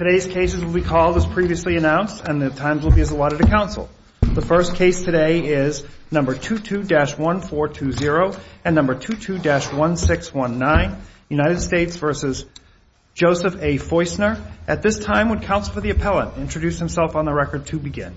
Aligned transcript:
Today's 0.00 0.26
cases 0.26 0.64
will 0.64 0.72
be 0.72 0.80
called 0.80 1.18
as 1.18 1.26
previously 1.26 1.76
announced, 1.76 2.26
and 2.26 2.40
the 2.40 2.48
times 2.48 2.84
will 2.84 2.90
be 2.90 3.02
as 3.02 3.10
allotted 3.10 3.40
to 3.40 3.46
counsel. 3.46 3.90
The 4.22 4.40
first 4.40 4.76
case 4.76 5.02
today 5.02 5.40
is 5.40 5.84
number 6.10 6.34
22-1420 6.34 8.40
and 8.64 8.74
number 8.74 8.94
22-1619, 8.94 10.96
United 11.28 11.60
States 11.60 11.96
v. 11.96 12.06
Joseph 13.12 13.56
A. 13.56 13.76
Feusner. 13.76 14.40
At 14.66 14.80
this 14.80 14.98
time, 14.98 15.28
would 15.28 15.42
counsel 15.42 15.74
for 15.74 15.82
the 15.82 15.90
appellant 15.90 16.38
introduce 16.38 16.78
himself 16.78 17.14
on 17.14 17.26
the 17.26 17.34
record 17.34 17.66
to 17.66 17.78
begin? 17.78 18.14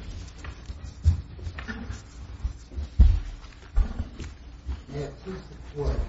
May 4.87 4.99
it 4.99 5.13
please 5.25 5.35
the 5.75 5.83
Court. 5.83 5.99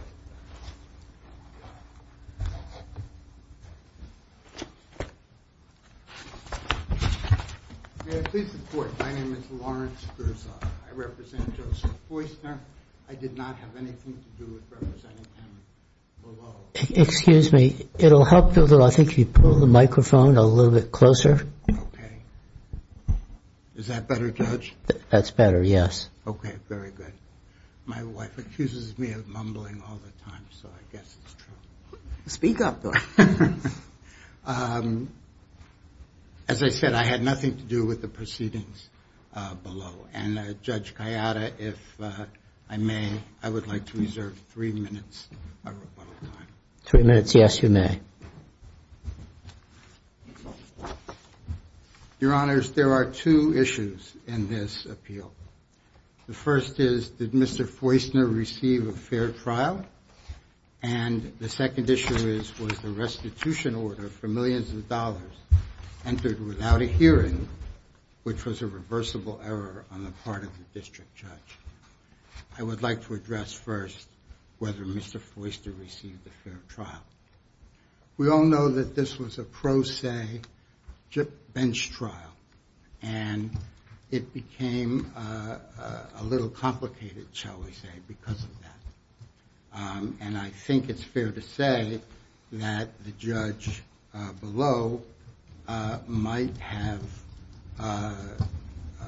May 8.06 8.16
it 8.16 8.24
please 8.26 8.52
the 8.52 8.58
Court. 8.76 8.98
My 8.98 9.14
name 9.14 9.34
is 9.34 9.50
Lawrence 9.62 10.04
Gerzog. 10.18 10.62
I 10.62 10.94
represent 10.94 11.56
Joseph 11.56 11.90
Feusner. 12.10 12.58
I 13.08 13.14
did 13.14 13.36
not 13.36 13.56
have 13.56 13.76
anything 13.78 14.22
to 14.22 14.44
do 14.44 14.52
with 14.52 14.62
representing 14.70 15.26
him 15.36 15.62
below. 16.22 16.54
Excuse 16.74 17.50
me. 17.50 17.86
It'll 17.98 18.24
help 18.26 18.56
a 18.58 18.60
little, 18.60 18.82
I 18.82 18.90
think, 18.90 19.12
if 19.12 19.18
you 19.18 19.24
pull 19.24 19.58
the 19.58 19.66
microphone 19.66 20.36
a 20.36 20.42
little 20.42 20.72
bit 20.72 20.92
closer. 20.92 21.46
Okay. 21.70 22.12
Is 23.76 23.86
that 23.86 24.06
better, 24.06 24.30
Judge? 24.30 24.74
That's 25.08 25.30
better, 25.30 25.62
yes. 25.62 26.10
Okay, 26.26 26.56
very 26.68 26.90
good. 26.90 27.12
My 27.86 28.02
wife 28.02 28.36
accuses 28.36 28.98
me 28.98 29.12
of 29.12 29.28
mumbling 29.28 29.82
all 29.88 29.98
the 30.04 30.30
time, 30.30 30.44
so 30.50 30.68
I 30.68 30.96
guess 30.96 31.16
it's 31.24 31.34
true. 31.42 31.98
Speak 32.26 32.60
up, 32.60 32.82
though. 32.82 32.92
Um, 34.46 35.08
As 36.46 36.62
I 36.62 36.68
said, 36.68 36.92
I 36.92 37.04
had 37.04 37.22
nothing 37.22 37.56
to 37.56 37.62
do 37.62 37.86
with 37.86 38.02
the 38.02 38.08
proceedings 38.08 38.90
uh, 39.34 39.54
below. 39.54 40.06
And 40.12 40.38
uh, 40.38 40.52
Judge 40.62 40.94
Kayatta, 40.94 41.52
if 41.58 41.78
uh, 41.98 42.26
I 42.68 42.76
may, 42.76 43.18
I 43.42 43.48
would 43.48 43.66
like 43.66 43.86
to 43.86 43.98
reserve 43.98 44.38
three 44.50 44.72
minutes 44.72 45.28
of 45.64 45.72
rebuttal 45.72 46.12
time. 46.20 46.46
Three 46.82 47.02
minutes, 47.02 47.34
yes, 47.34 47.62
you 47.62 47.70
may. 47.70 47.98
Your 52.20 52.32
Honors, 52.32 52.70
there 52.72 52.92
are 52.92 53.06
two 53.06 53.56
issues 53.58 54.12
in 54.26 54.48
this 54.48 54.86
appeal. 54.86 55.32
The 56.28 56.34
first 56.34 56.78
is, 56.78 57.08
did 57.08 57.32
Mr. 57.32 57.66
Feusner 57.66 58.32
receive 58.32 58.86
a 58.86 58.92
fair 58.92 59.32
trial? 59.32 59.84
And 60.82 61.32
the 61.40 61.48
second 61.48 61.90
issue 61.90 62.14
is, 62.14 62.56
was 62.58 62.78
the 62.78 62.90
restitution 62.90 63.74
order 63.74 64.08
for 64.08 64.28
millions 64.28 64.70
of 64.72 64.88
dollars 64.88 65.20
entered 66.04 66.44
without 66.46 66.82
a 66.82 66.86
hearing, 66.86 67.48
which 68.22 68.44
was 68.44 68.62
a 68.62 68.66
reversible 68.66 69.40
error 69.44 69.84
on 69.90 70.04
the 70.04 70.10
part 70.24 70.42
of 70.42 70.50
the 70.58 70.78
district 70.78 71.14
judge? 71.14 71.58
I 72.58 72.62
would 72.62 72.82
like 72.82 73.06
to 73.06 73.14
address 73.14 73.52
first 73.52 74.08
whether 74.58 74.84
Mr. 74.84 75.20
Feusner 75.20 75.78
received 75.80 76.26
a 76.26 76.48
fair 76.48 76.58
trial. 76.68 77.02
We 78.16 78.28
all 78.28 78.44
know 78.44 78.68
that 78.68 78.94
this 78.94 79.18
was 79.18 79.38
a 79.38 79.44
pro 79.44 79.82
se 79.82 80.40
bench 81.52 81.90
trial, 81.90 82.32
and 83.02 83.50
it 84.10 84.32
became 84.32 85.12
uh, 85.16 85.58
a 86.18 86.24
little 86.24 86.48
complicated, 86.48 87.26
shall 87.32 87.56
we 87.64 87.72
say, 87.72 87.88
because 88.08 88.42
of 88.42 88.50
that. 88.62 89.80
Um, 89.80 90.16
and 90.20 90.38
I 90.38 90.50
think 90.50 90.88
it's 90.88 91.02
fair 91.02 91.30
to 91.30 91.42
say 91.42 92.00
that 92.52 92.88
the 93.04 93.10
judge 93.12 93.82
uh, 94.14 94.32
below 94.40 95.02
Uh, 95.66 95.98
might 96.06 96.54
have 96.58 97.02
uh, 97.80 98.14
uh, 99.00 99.04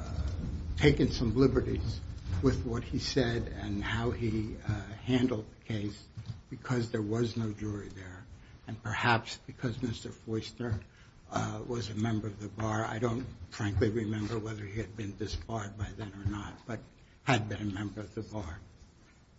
taken 0.78 1.10
some 1.10 1.36
liberties 1.36 2.00
with 2.42 2.64
what 2.64 2.82
he 2.82 2.98
said 2.98 3.52
and 3.60 3.84
how 3.84 4.10
he 4.10 4.56
handled 5.04 5.44
the 5.58 5.74
case 5.74 6.02
because 6.48 6.90
there 6.90 7.02
was 7.02 7.36
no 7.36 7.50
jury 7.52 7.90
there. 7.94 8.24
And 8.68 8.82
perhaps 8.82 9.38
because 9.46 9.76
Mr. 9.78 10.10
Feusner 10.26 10.78
was 11.66 11.90
a 11.90 11.94
member 11.94 12.26
of 12.26 12.40
the 12.40 12.48
bar, 12.48 12.86
I 12.86 13.00
don't 13.00 13.26
frankly 13.50 13.90
remember 13.90 14.38
whether 14.38 14.64
he 14.64 14.80
had 14.80 14.96
been 14.96 15.14
disbarred 15.18 15.76
by 15.76 15.88
then 15.98 16.10
or 16.24 16.30
not, 16.30 16.54
but 16.66 16.80
had 17.24 17.50
been 17.50 17.60
a 17.60 17.64
member 17.64 18.00
of 18.00 18.14
the 18.14 18.22
bar. 18.22 18.58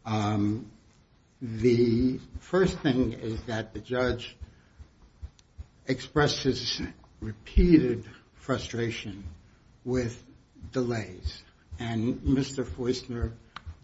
Um, 0.06 0.70
the 1.42 2.20
first 2.42 2.78
thing 2.80 3.14
is 3.14 3.42
that 3.44 3.74
the 3.74 3.80
judge 3.80 4.36
expressed 5.88 6.44
his 6.44 6.82
repeated 7.22 8.04
frustration 8.36 9.24
with 9.86 10.24
delays. 10.72 11.42
And 11.80 12.20
Mr. 12.22 12.66
Feusner 12.66 13.32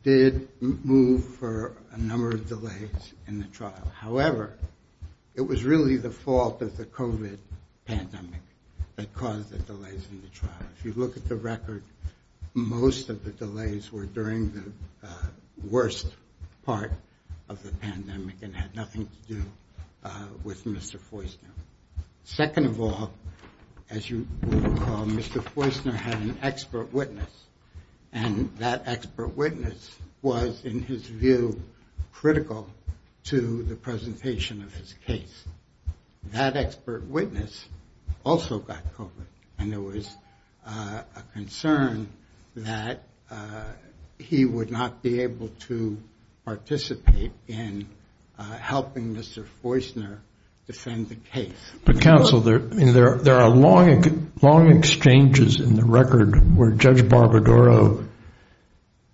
did 0.04 0.48
move 0.62 1.24
for 1.24 1.74
a 1.94 1.98
number 1.98 2.32
of 2.32 2.48
delays 2.48 3.14
in 3.28 3.40
the 3.40 3.46
trial. 3.46 3.92
However, 4.00 4.54
it 5.36 5.42
was 5.42 5.64
really 5.64 5.98
the 5.98 6.12
fault 6.12 6.62
of 6.62 6.78
the 6.78 6.86
COVID 6.86 7.38
pandemic 7.86 8.42
that 8.96 9.14
caused 9.14 9.50
the 9.50 9.60
delays 9.60 10.06
in 10.12 10.22
the 10.22 10.28
trial. 10.30 10.52
If 10.78 10.86
you 10.86 10.94
look 10.96 11.18
at 11.18 11.28
the 11.28 11.36
record, 11.36 11.84
most 12.54 13.10
of 13.10 13.24
the 13.24 13.32
delays 13.32 13.92
were 13.92 14.06
during 14.06 14.52
the 14.52 15.08
uh, 15.08 15.26
worst 15.70 16.08
part 16.66 16.92
of 17.50 17.64
the 17.64 17.72
pandemic 17.78 18.36
and 18.42 18.56
had 18.56 18.76
nothing 18.76 19.08
to 19.08 19.34
do 19.36 19.44
uh, 20.04 20.26
with 20.44 20.66
Mr. 20.66 21.00
Feusner. 21.00 21.38
Second 22.26 22.66
of 22.68 22.80
all, 22.80 23.12
as 23.90 24.10
you 24.10 24.26
will 24.44 24.60
recall, 24.60 25.06
Mr. 25.06 25.44
Feusner 25.44 25.94
had 25.94 26.20
an 26.20 26.38
expert 26.42 26.94
witness, 26.94 27.30
and 28.14 28.50
that 28.58 28.84
expert 28.86 29.36
witness 29.36 29.94
was, 30.22 30.64
in 30.64 30.82
his 30.82 31.06
view, 31.06 31.62
critical 32.14 32.70
to 33.26 33.64
the 33.64 33.76
presentation 33.76 34.64
of 34.64 34.74
his 34.74 34.94
case. 35.06 35.44
That 36.32 36.56
expert 36.56 37.06
witness 37.08 37.66
also 38.26 38.60
got 38.60 38.94
COVID, 38.96 39.28
and 39.60 39.72
there 39.72 39.82
was 39.82 40.10
uh, 40.66 41.04
a 41.16 41.22
concern 41.34 42.08
that 42.56 43.04
uh, 43.30 43.66
he 44.18 44.46
would 44.46 44.72
not 44.72 45.02
be 45.02 45.22
able 45.22 45.50
to 45.68 45.98
participate 46.46 47.34
in 47.48 47.88
uh, 48.40 48.44
helping 48.44 49.14
Mr. 49.14 49.46
Feusner 49.62 50.20
defend 50.68 51.10
the 51.10 51.16
case. 51.16 51.52
But 51.84 52.02
counsel, 52.02 52.40
there 52.40 53.40
are 53.40 53.50
long 53.50 54.78
exchanges 54.78 55.60
in 55.60 55.76
the 55.76 55.84
record 55.84 56.56
where 56.56 56.72
Judge 56.72 57.02
Barbadoro, 57.02 58.08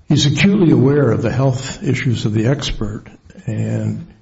he's 0.08 0.26
acutely 0.26 0.72
aware 0.72 1.12
of 1.12 1.22
the 1.22 1.32
health 1.32 1.84
issues 1.84 2.26
of 2.26 2.34
the 2.34 2.48
expert, 2.48 3.06
and 3.48 4.14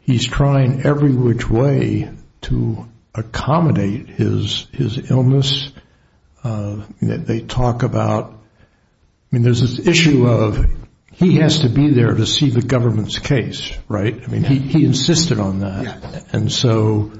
he's 0.00 0.26
trying 0.26 0.82
every 0.82 1.12
which 1.12 1.48
way 1.48 2.10
to 2.42 2.86
accommodate 3.14 4.08
his 4.08 4.66
illness. 5.10 5.72
Uh, 6.42 6.84
they 7.00 7.40
talk 7.40 7.82
about, 7.82 8.32
I 8.32 8.36
mean, 9.30 9.42
there's 9.42 9.60
this 9.60 9.86
issue 9.86 10.26
of 10.26 10.66
he 11.20 11.36
has 11.36 11.58
to 11.58 11.68
be 11.68 11.90
there 11.90 12.14
to 12.14 12.24
see 12.24 12.48
the 12.48 12.62
government's 12.62 13.18
case, 13.18 13.76
right? 13.88 14.18
I 14.22 14.26
mean, 14.26 14.42
he 14.42 14.86
insisted 14.86 15.38
on 15.38 15.60
that. 15.60 16.24
And 16.32 16.50
so 16.50 17.12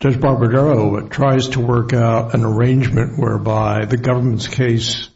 Judge 0.00 0.16
Barbadoro 0.16 1.08
tries 1.08 1.50
to 1.50 1.60
work 1.60 1.92
out 1.92 2.34
an 2.34 2.44
arrangement 2.44 3.20
whereby 3.20 3.84
the 3.84 3.96
government's 3.96 4.48
case 4.48 5.08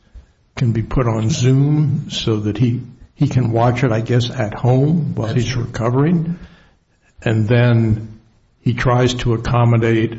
can 0.54 0.72
be 0.72 0.84
put 0.84 1.08
on 1.08 1.28
Zoom 1.28 2.08
so 2.08 2.36
that 2.36 2.56
he 2.56 2.82
can 3.28 3.50
watch 3.50 3.82
it, 3.82 3.90
I 3.90 4.00
guess, 4.00 4.30
at 4.30 4.54
home 4.54 5.16
while 5.16 5.34
he's 5.34 5.56
recovering. 5.56 6.38
And 7.20 7.48
then 7.48 8.20
he 8.60 8.74
tries 8.74 9.14
to 9.14 9.34
accommodate 9.34 10.12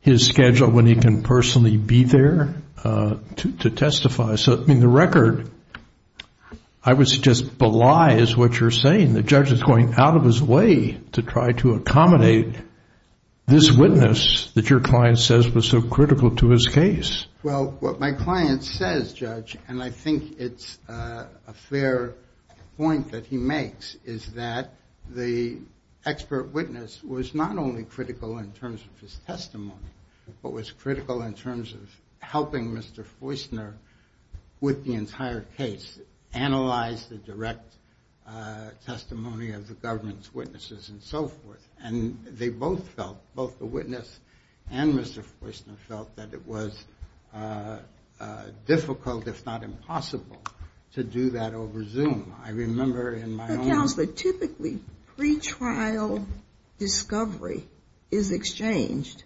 his 0.00 0.26
schedule 0.26 0.70
when 0.70 0.86
he 0.86 0.94
can 0.94 1.22
personally 1.22 1.76
be 1.76 2.04
there 2.04 2.54
uh, 2.82 3.16
to 3.36 3.70
testify. 3.70 4.36
So, 4.36 4.54
I 4.54 4.64
mean, 4.64 4.80
the 4.80 4.88
record, 4.88 5.50
I 6.88 6.92
would 6.92 7.08
suggest, 7.08 7.58
belies 7.58 8.36
what 8.36 8.60
you're 8.60 8.70
saying. 8.70 9.14
The 9.14 9.22
judge 9.24 9.50
is 9.50 9.60
going 9.60 9.94
out 9.98 10.16
of 10.16 10.22
his 10.22 10.40
way 10.40 11.00
to 11.12 11.22
try 11.22 11.50
to 11.54 11.74
accommodate 11.74 12.54
this 13.44 13.72
witness 13.72 14.52
that 14.52 14.70
your 14.70 14.78
client 14.78 15.18
says 15.18 15.50
was 15.50 15.68
so 15.68 15.82
critical 15.82 16.36
to 16.36 16.50
his 16.50 16.68
case. 16.68 17.26
Well, 17.42 17.76
what 17.80 17.98
my 17.98 18.12
client 18.12 18.62
says, 18.62 19.12
Judge, 19.12 19.56
and 19.66 19.82
I 19.82 19.90
think 19.90 20.38
it's 20.38 20.78
uh, 20.88 21.26
a 21.48 21.54
fair 21.54 22.14
point 22.76 23.10
that 23.10 23.26
he 23.26 23.36
makes, 23.36 23.96
is 24.04 24.34
that 24.34 24.74
the 25.10 25.58
expert 26.04 26.52
witness 26.52 27.02
was 27.02 27.34
not 27.34 27.58
only 27.58 27.82
critical 27.82 28.38
in 28.38 28.52
terms 28.52 28.80
of 28.80 29.00
his 29.00 29.18
testimony, 29.26 29.74
but 30.40 30.52
was 30.52 30.70
critical 30.70 31.22
in 31.22 31.34
terms 31.34 31.72
of 31.72 32.00
helping 32.20 32.70
Mr. 32.70 33.04
Feusner 33.20 33.74
with 34.60 34.84
the 34.84 34.94
entire 34.94 35.42
case, 35.56 35.98
analyze 36.34 37.06
the 37.06 37.16
direct 37.16 37.74
uh, 38.26 38.70
testimony 38.84 39.52
of 39.52 39.68
the 39.68 39.74
government's 39.74 40.34
witnesses 40.34 40.88
and 40.88 41.02
so 41.02 41.28
forth. 41.28 41.66
And 41.82 42.18
they 42.26 42.48
both 42.48 42.88
felt, 42.90 43.18
both 43.34 43.58
the 43.58 43.66
witness 43.66 44.18
and 44.70 44.94
Mr. 44.94 45.24
Feusner 45.40 45.76
felt 45.88 46.14
that 46.16 46.34
it 46.34 46.46
was 46.46 46.84
uh, 47.34 47.78
uh, 48.20 48.44
difficult, 48.66 49.28
if 49.28 49.46
not 49.46 49.62
impossible, 49.62 50.42
to 50.94 51.04
do 51.04 51.30
that 51.30 51.54
over 51.54 51.84
Zoom. 51.84 52.34
I 52.44 52.50
remember 52.50 53.12
in 53.12 53.32
my 53.32 53.48
own... 53.48 53.58
But, 53.58 53.66
Counselor, 53.66 54.06
typically 54.06 54.80
pretrial 55.16 56.24
discovery 56.78 57.64
is 58.10 58.32
exchanged, 58.32 59.22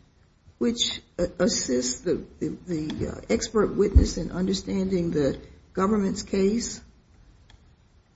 which 0.59 1.01
assists 1.39 2.01
the 2.01 3.25
expert 3.31 3.75
witness 3.77 4.17
in 4.17 4.31
understanding 4.31 5.11
the 5.11 5.39
government's 5.73 6.23
case. 6.23 6.81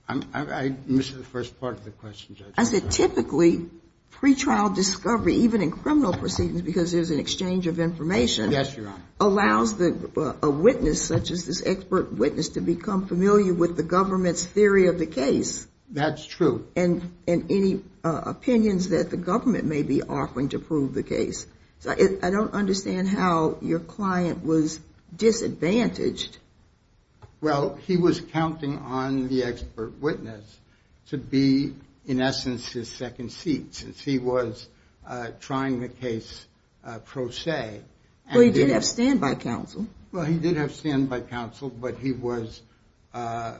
I 0.07 0.73
missed 0.85 1.17
the 1.17 1.23
first 1.23 1.59
part 1.59 1.77
of 1.77 1.83
the 1.83 1.91
question, 1.91 2.35
Judge. 2.35 2.53
I 2.57 2.63
said 2.63 2.91
typically 2.91 3.65
pretrial 4.13 4.73
discovery, 4.73 5.35
even 5.35 5.61
in 5.61 5.71
criminal 5.71 6.13
proceedings, 6.13 6.61
because 6.61 6.91
there's 6.91 7.11
an 7.11 7.19
exchange 7.19 7.67
of 7.67 7.79
information... 7.79 8.51
Yes, 8.51 8.75
Your 8.75 8.87
Honor. 8.87 9.01
...allows 9.19 9.79
uh, 9.81 10.33
a 10.41 10.49
witness, 10.49 11.05
such 11.05 11.31
as 11.31 11.45
this 11.45 11.65
expert 11.65 12.13
witness, 12.13 12.49
to 12.49 12.61
become 12.61 13.07
familiar 13.07 13.53
with 13.53 13.75
the 13.75 13.83
government's 13.83 14.43
theory 14.43 14.87
of 14.87 14.99
the 14.99 15.05
case. 15.05 15.67
That's 15.89 16.25
true. 16.25 16.67
And 16.75 17.13
and 17.27 17.51
any 17.51 17.83
uh, 18.03 18.21
opinions 18.25 18.89
that 18.89 19.11
the 19.11 19.17
government 19.17 19.65
may 19.65 19.83
be 19.83 20.01
offering 20.01 20.49
to 20.49 20.59
prove 20.59 20.93
the 20.93 21.03
case. 21.03 21.45
So 21.79 21.91
I 21.91 22.27
I 22.27 22.31
don't 22.31 22.53
understand 22.53 23.07
how 23.07 23.57
your 23.61 23.79
client 23.79 24.43
was 24.43 24.79
disadvantaged. 25.15 26.37
Well, 27.41 27.75
he 27.75 27.97
was 27.97 28.21
counting 28.21 28.77
on 28.77 29.27
the 29.27 29.43
expert 29.43 29.99
witness 29.99 30.43
to 31.09 31.17
be, 31.17 31.75
in 32.05 32.21
essence, 32.21 32.71
his 32.71 32.89
second 32.89 33.31
seat, 33.31 33.75
since 33.75 34.01
he 34.01 34.19
was 34.19 34.67
uh, 35.07 35.29
trying 35.39 35.81
the 35.81 35.89
case 35.89 36.45
uh, 36.83 36.99
pro 36.99 37.29
se. 37.29 37.81
Well, 38.33 38.41
he 38.41 38.51
did 38.51 38.69
have 38.69 38.85
standby 38.85 39.35
counsel. 39.35 39.85
Well, 40.11 40.25
he 40.25 40.37
did 40.37 40.57
have 40.57 40.73
standby 40.73 41.21
counsel, 41.21 41.69
but 41.69 41.97
he 41.97 42.11
was 42.11 42.61
uh, 43.13 43.57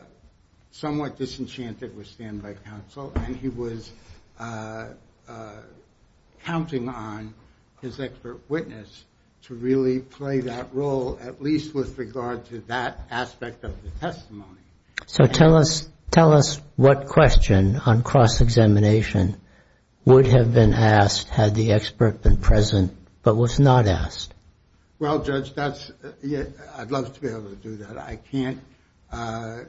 somewhat 0.71 1.18
disenchanted 1.18 1.95
with 1.95 2.07
standby 2.07 2.56
counsel, 2.66 3.12
and 3.16 3.36
he 3.36 3.50
was 3.50 3.92
counting 6.44 6.89
on 6.89 7.33
his 7.81 8.00
expert 8.00 8.39
witness 8.50 9.04
to 9.47 9.53
really 9.53 10.00
play 10.00 10.39
that 10.42 10.74
role, 10.74 11.19
at 11.21 11.42
least 11.42 11.75
with 11.75 11.97
regard 11.97 12.45
to 12.45 12.59
that 12.62 13.00
aspect 13.12 13.63
of 13.63 13.74
the 13.83 13.89
testimony. 14.00 14.59
So 15.06 15.25
tell 15.25 15.56
us 15.56 15.88
tell 16.12 16.33
us 16.33 16.62
what 16.75 17.07
question 17.07 17.75
on 17.86 18.01
cross-examination 18.01 19.39
would 20.06 20.27
have 20.27 20.53
been 20.53 20.74
asked 20.74 21.30
had 21.30 21.56
the 21.56 21.74
expert 21.74 22.21
been 22.21 22.38
present, 22.38 22.95
but 23.24 23.36
was 23.36 23.59
not 23.59 23.88
asked. 23.88 24.33
Well, 24.97 25.24
Judge, 25.24 25.53
that's, 25.53 25.92
I'd 26.77 26.92
love 26.92 27.13
to 27.13 27.21
be 27.21 27.27
able 27.27 27.50
to 27.50 27.56
do 27.56 27.75
that. 27.77 27.97
I 27.97 28.18
can't 28.31 28.62
uh, 29.12 29.62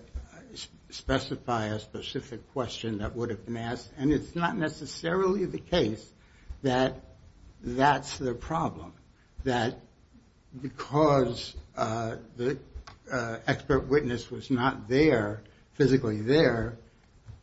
specify 0.91 1.67
a 1.67 1.81
specific 1.81 2.53
question 2.53 2.99
that 2.99 3.17
would 3.17 3.31
have 3.31 3.45
been 3.45 3.57
asked, 3.57 3.91
and 3.99 4.13
it's 4.13 4.37
not 4.37 4.57
necessarily 4.57 5.47
the 5.47 5.59
case 5.59 6.05
that 6.63 7.01
that's 7.63 8.19
the 8.19 8.35
problem, 8.35 8.93
that 9.47 9.81
because 10.61 11.57
uh, 11.77 12.17
the 12.37 12.59
uh, 13.11 13.39
expert 13.47 13.89
witness 13.89 14.31
was 14.31 14.51
not 14.51 14.89
there, 14.89 15.43
physically 15.75 16.21
there, 16.21 16.77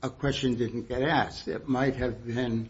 a 0.01 0.09
question 0.09 0.55
didn't 0.55 0.87
get 0.87 1.01
asked. 1.01 1.47
It 1.47 1.67
might 1.67 1.95
have 1.95 2.25
been 2.25 2.69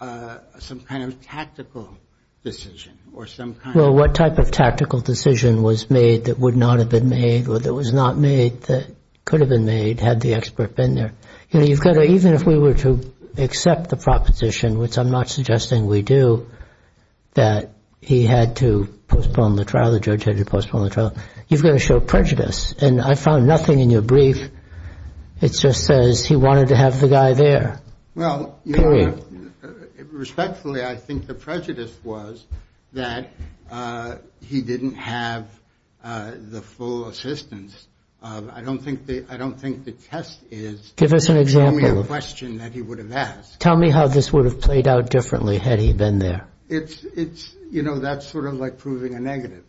uh, 0.00 0.38
some 0.58 0.80
kind 0.80 1.04
of 1.04 1.20
tactical 1.22 1.96
decision 2.42 2.98
or 3.12 3.26
some 3.26 3.54
kind 3.54 3.76
of... 3.76 3.82
Well, 3.82 3.94
what 3.94 4.14
type 4.14 4.38
of 4.38 4.50
tactical 4.50 5.00
decision 5.00 5.62
was 5.62 5.90
made 5.90 6.24
that 6.24 6.38
would 6.38 6.56
not 6.56 6.78
have 6.78 6.88
been 6.88 7.08
made 7.08 7.48
or 7.48 7.58
that 7.58 7.72
was 7.72 7.92
not 7.92 8.16
made 8.16 8.62
that 8.62 8.86
could 9.24 9.40
have 9.40 9.50
been 9.50 9.66
made 9.66 10.00
had 10.00 10.20
the 10.20 10.34
expert 10.34 10.74
been 10.74 10.94
there? 10.94 11.12
You 11.50 11.60
know, 11.60 11.66
you've 11.66 11.80
got 11.80 11.94
to, 11.94 12.02
even 12.02 12.32
if 12.32 12.46
we 12.46 12.58
were 12.58 12.74
to 12.74 13.12
accept 13.36 13.90
the 13.90 13.96
proposition, 13.96 14.78
which 14.78 14.96
I'm 14.96 15.10
not 15.10 15.28
suggesting 15.28 15.86
we 15.86 16.00
do, 16.02 16.48
that 17.34 17.72
he 18.00 18.24
had 18.24 18.56
to 18.56 18.86
postpone 19.08 19.56
the 19.56 19.64
trial, 19.64 19.92
the 19.92 20.00
judge 20.00 20.24
had 20.24 20.36
to 20.38 20.44
postpone 20.44 20.84
the 20.84 20.90
trial, 20.90 21.14
you've 21.48 21.62
got 21.62 21.72
to 21.72 21.78
show 21.78 22.00
prejudice. 22.00 22.74
And 22.80 23.00
I 23.00 23.14
found 23.14 23.46
nothing 23.46 23.80
in 23.80 23.90
your 23.90 24.02
brief. 24.02 24.50
It 25.40 25.52
just 25.52 25.84
says 25.86 26.24
he 26.24 26.36
wanted 26.36 26.68
to 26.68 26.76
have 26.76 27.00
the 27.00 27.08
guy 27.08 27.34
there. 27.34 27.80
Well, 28.14 28.58
respectfully, 30.10 30.84
I 30.84 30.96
think 30.96 31.26
the 31.26 31.34
prejudice 31.34 31.96
was 32.04 32.44
that 32.92 33.30
uh, 33.70 34.16
he 34.42 34.62
didn't 34.62 34.94
have 34.94 35.48
uh, 36.02 36.32
the 36.36 36.60
full 36.60 37.08
assistance. 37.08 37.86
I 38.22 38.60
don't 38.62 38.80
think 38.80 39.06
the 39.06 39.24
I 39.30 39.38
don't 39.38 39.58
think 39.58 39.84
the 39.86 39.92
test 39.92 40.40
is... 40.50 40.92
Give 40.96 41.14
us 41.14 41.30
an 41.30 41.38
example. 41.38 42.00
A 42.00 42.04
question 42.04 42.58
that 42.58 42.72
he 42.72 42.82
would 42.82 42.98
have 42.98 43.12
asked. 43.12 43.60
Tell 43.60 43.76
me 43.76 43.88
how 43.88 44.08
this 44.08 44.30
would 44.30 44.44
have 44.44 44.60
played 44.60 44.86
out 44.86 45.08
differently 45.08 45.56
had 45.56 45.78
he 45.78 45.94
been 45.94 46.18
there. 46.18 46.49
It's, 46.70 47.54
you 47.70 47.82
know, 47.82 47.98
that's 47.98 48.26
sort 48.28 48.46
of 48.46 48.54
like 48.54 48.78
proving 48.78 49.14
a 49.14 49.20
negative. 49.20 49.64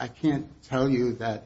I 0.00 0.08
can't 0.08 0.46
tell 0.64 0.88
you 0.88 1.14
that 1.14 1.44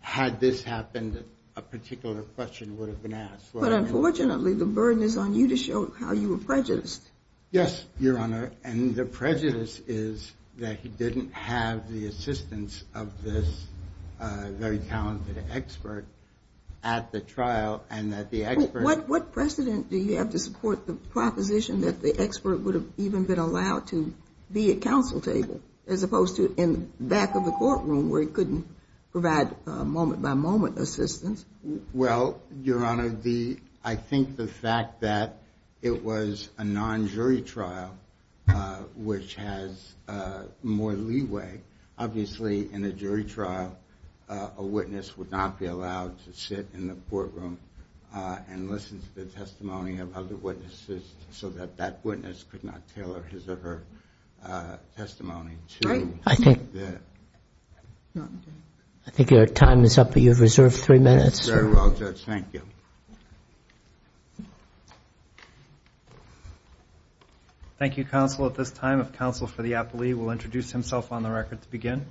had 0.00 0.38
this 0.38 0.62
happened, 0.62 1.22
a 1.56 1.62
particular 1.62 2.22
question 2.22 2.78
would 2.78 2.88
have 2.88 3.02
been 3.02 3.14
asked. 3.14 3.52
But 3.52 3.72
unfortunately, 3.72 4.54
the 4.54 4.66
burden 4.66 5.02
is 5.02 5.16
on 5.16 5.34
you 5.34 5.48
to 5.48 5.56
show 5.56 5.90
how 5.98 6.12
you 6.12 6.28
were 6.30 6.38
prejudiced. 6.38 7.02
Yes, 7.50 7.84
Your 8.00 8.18
Honor, 8.18 8.52
and 8.64 8.94
the 8.94 9.04
prejudice 9.04 9.80
is 9.86 10.32
that 10.58 10.78
he 10.78 10.88
didn't 10.88 11.32
have 11.32 11.90
the 11.90 12.06
assistance 12.06 12.84
of 12.94 13.22
this 13.22 13.66
uh, 14.20 14.48
very 14.50 14.78
talented 14.78 15.42
expert 15.52 16.04
at 16.84 17.10
the 17.12 17.20
trial 17.20 17.82
and 17.90 18.12
that 18.12 18.30
the 18.30 18.44
expert... 18.44 18.82
What 18.82 19.32
precedent 19.32 19.90
do 19.90 19.96
you 19.96 20.16
have 20.18 20.30
to 20.30 20.38
support 20.38 20.86
the 20.86 20.92
proposition 20.92 21.80
that 21.82 22.02
the 22.02 22.14
expert 22.18 22.58
would 22.58 22.74
have 22.74 22.86
even 22.98 23.24
been 23.24 23.38
allowed 23.38 23.88
to 23.88 24.12
be 24.52 24.70
at 24.72 24.82
counsel 24.82 25.20
table 25.20 25.60
as 25.86 26.02
opposed 26.02 26.36
to 26.36 26.54
in 26.56 26.92
the 26.98 27.04
back 27.04 27.34
of 27.34 27.44
the 27.44 27.52
courtroom 27.52 28.10
where 28.10 28.20
he 28.20 28.28
couldn't 28.28 28.66
provide 29.12 29.54
uh, 29.66 29.84
moment-by-moment 29.84 30.78
assistance? 30.78 31.44
Well, 31.92 32.40
Your 32.62 32.84
Honor, 32.84 33.08
the 33.08 33.58
I 33.84 33.96
think 33.96 34.36
the 34.36 34.46
fact 34.46 35.02
that 35.02 35.36
it 35.82 36.02
was 36.02 36.48
a 36.56 36.64
non-jury 36.64 37.42
trial, 37.42 37.94
uh, 38.48 38.78
which 38.96 39.34
has 39.34 39.94
uh, 40.08 40.44
more 40.62 40.94
leeway, 40.94 41.60
obviously 41.98 42.72
in 42.72 42.84
a 42.84 42.92
jury 42.92 43.24
trial, 43.24 43.76
Uh, 44.28 44.48
a 44.56 44.62
witness 44.62 45.16
would 45.18 45.30
not 45.30 45.58
be 45.58 45.66
allowed 45.66 46.18
to 46.24 46.32
sit 46.32 46.66
in 46.72 46.88
the 46.88 46.94
courtroom 47.10 47.58
uh, 48.14 48.38
and 48.48 48.70
listen 48.70 49.00
to 49.00 49.14
the 49.16 49.26
testimony 49.26 49.98
of 49.98 50.16
other 50.16 50.34
witnesses 50.36 51.02
so 51.32 51.50
that 51.50 51.76
that 51.76 51.98
witness 52.04 52.44
could 52.50 52.64
not 52.64 52.80
tailor 52.94 53.22
his 53.30 53.48
or 53.48 53.56
her 53.56 53.82
uh, 54.46 54.76
testimony 54.96 55.56
to... 55.80 56.12
I 59.06 59.10
think 59.10 59.30
your 59.30 59.46
time 59.46 59.84
is 59.84 59.98
up, 59.98 60.14
but 60.14 60.22
you 60.22 60.30
have 60.30 60.40
reserved 60.40 60.76
three 60.76 60.98
minutes. 60.98 61.46
Very 61.46 61.68
well, 61.68 61.90
Judge. 61.90 62.24
Thank 62.24 62.46
you. 62.54 62.62
Thank 67.78 67.98
you, 67.98 68.04
counsel. 68.04 68.46
At 68.46 68.54
this 68.54 68.70
time, 68.70 69.00
if 69.00 69.14
counsel 69.14 69.48
for 69.48 69.62
the 69.62 69.72
appellee 69.72 70.16
will 70.16 70.30
introduce 70.30 70.70
himself 70.70 71.10
on 71.10 71.24
the 71.24 71.30
record 71.30 71.60
to 71.60 71.68
begin. 71.70 72.06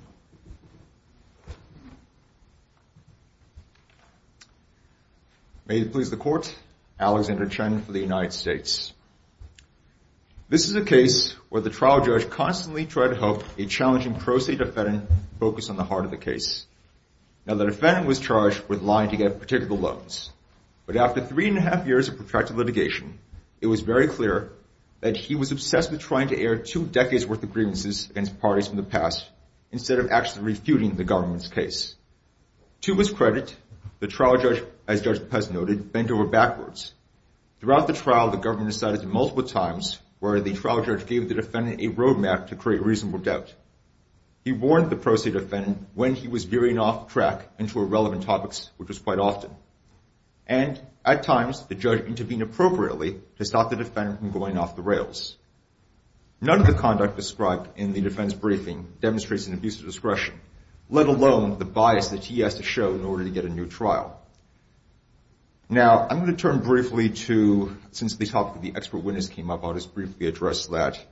May 5.66 5.80
it 5.80 5.92
please 5.92 6.10
the 6.10 6.18
Court, 6.18 6.54
Alexander 7.00 7.46
Chen 7.46 7.80
for 7.80 7.92
the 7.92 7.98
United 7.98 8.34
States. 8.34 8.92
This 10.50 10.68
is 10.68 10.76
a 10.76 10.84
case 10.84 11.32
where 11.48 11.62
the 11.62 11.70
trial 11.70 12.04
judge 12.04 12.28
constantly 12.28 12.84
tried 12.84 13.08
to 13.08 13.16
help 13.16 13.42
a 13.58 13.64
challenging 13.64 14.14
pro 14.14 14.38
se 14.38 14.56
defendant 14.56 15.08
focus 15.40 15.70
on 15.70 15.76
the 15.76 15.82
heart 15.82 16.04
of 16.04 16.10
the 16.10 16.18
case. 16.18 16.66
Now, 17.46 17.54
the 17.54 17.64
defendant 17.64 18.06
was 18.06 18.20
charged 18.20 18.62
with 18.68 18.82
lying 18.82 19.08
to 19.12 19.16
get 19.16 19.40
particular 19.40 19.74
loans, 19.74 20.28
but 20.84 20.96
after 20.96 21.22
three 21.22 21.48
and 21.48 21.56
a 21.56 21.62
half 21.62 21.86
years 21.86 22.08
of 22.08 22.18
protracted 22.18 22.56
litigation, 22.56 23.18
it 23.62 23.66
was 23.66 23.80
very 23.80 24.08
clear 24.08 24.52
that 25.00 25.16
he 25.16 25.34
was 25.34 25.50
obsessed 25.50 25.90
with 25.90 26.00
trying 26.00 26.28
to 26.28 26.38
air 26.38 26.58
two 26.58 26.84
decades' 26.84 27.26
worth 27.26 27.42
of 27.42 27.54
grievances 27.54 28.10
against 28.10 28.38
parties 28.38 28.68
from 28.68 28.76
the 28.76 28.82
past 28.82 29.26
instead 29.72 29.98
of 29.98 30.10
actually 30.10 30.44
refuting 30.44 30.96
the 30.96 31.04
government's 31.04 31.48
case. 31.48 31.94
To 32.82 32.94
his 32.96 33.10
credit, 33.10 33.56
the 34.00 34.06
trial 34.06 34.36
judge, 34.36 34.62
as 34.86 35.02
Judge 35.02 35.18
Pez 35.18 35.50
noted, 35.50 35.92
bent 35.92 36.10
over 36.10 36.26
backwards. 36.26 36.92
Throughout 37.60 37.86
the 37.86 37.92
trial, 37.92 38.30
the 38.30 38.36
government 38.36 38.70
decided 38.70 39.04
multiple 39.04 39.44
times 39.44 39.98
where 40.18 40.40
the 40.40 40.54
trial 40.54 40.84
judge 40.84 41.06
gave 41.06 41.28
the 41.28 41.34
defendant 41.34 41.80
a 41.80 41.88
roadmap 41.88 42.48
to 42.48 42.56
create 42.56 42.82
reasonable 42.82 43.18
doubt. 43.18 43.54
He 44.44 44.52
warned 44.52 44.90
the 44.90 44.96
pro 44.96 45.16
se 45.16 45.30
defendant 45.30 45.86
when 45.94 46.14
he 46.14 46.28
was 46.28 46.44
veering 46.44 46.78
off 46.78 47.12
track 47.12 47.48
into 47.58 47.80
irrelevant 47.80 48.24
topics, 48.24 48.70
which 48.76 48.88
was 48.88 48.98
quite 48.98 49.18
often. 49.18 49.50
And 50.46 50.78
at 51.04 51.22
times, 51.22 51.62
the 51.66 51.74
judge 51.74 52.04
intervened 52.04 52.42
appropriately 52.42 53.20
to 53.38 53.44
stop 53.44 53.70
the 53.70 53.76
defendant 53.76 54.18
from 54.18 54.30
going 54.30 54.58
off 54.58 54.76
the 54.76 54.82
rails. 54.82 55.36
None 56.40 56.60
of 56.60 56.66
the 56.66 56.74
conduct 56.74 57.16
described 57.16 57.68
in 57.76 57.94
the 57.94 58.02
defense 58.02 58.34
briefing 58.34 58.92
demonstrates 59.00 59.46
an 59.46 59.54
abuse 59.54 59.80
of 59.80 59.86
discretion, 59.86 60.38
let 60.90 61.06
alone 61.06 61.58
the 61.58 61.64
bias 61.64 62.08
that 62.08 62.24
he 62.24 62.40
has 62.40 62.56
to 62.56 62.62
show 62.62 62.94
in 62.94 63.04
order 63.04 63.24
to 63.24 63.30
get 63.30 63.44
a 63.44 63.48
new 63.48 63.66
trial. 63.66 64.20
Now, 65.68 66.06
I'm 66.08 66.20
going 66.20 66.30
to 66.30 66.40
turn 66.40 66.60
briefly 66.60 67.08
to, 67.10 67.74
since 67.92 68.16
the 68.16 68.26
topic 68.26 68.56
of 68.56 68.62
the 68.62 68.74
expert 68.76 68.98
witness 68.98 69.28
came 69.28 69.50
up, 69.50 69.64
I'll 69.64 69.74
just 69.74 69.94
briefly 69.94 70.26
address 70.26 70.66
that. 70.66 71.02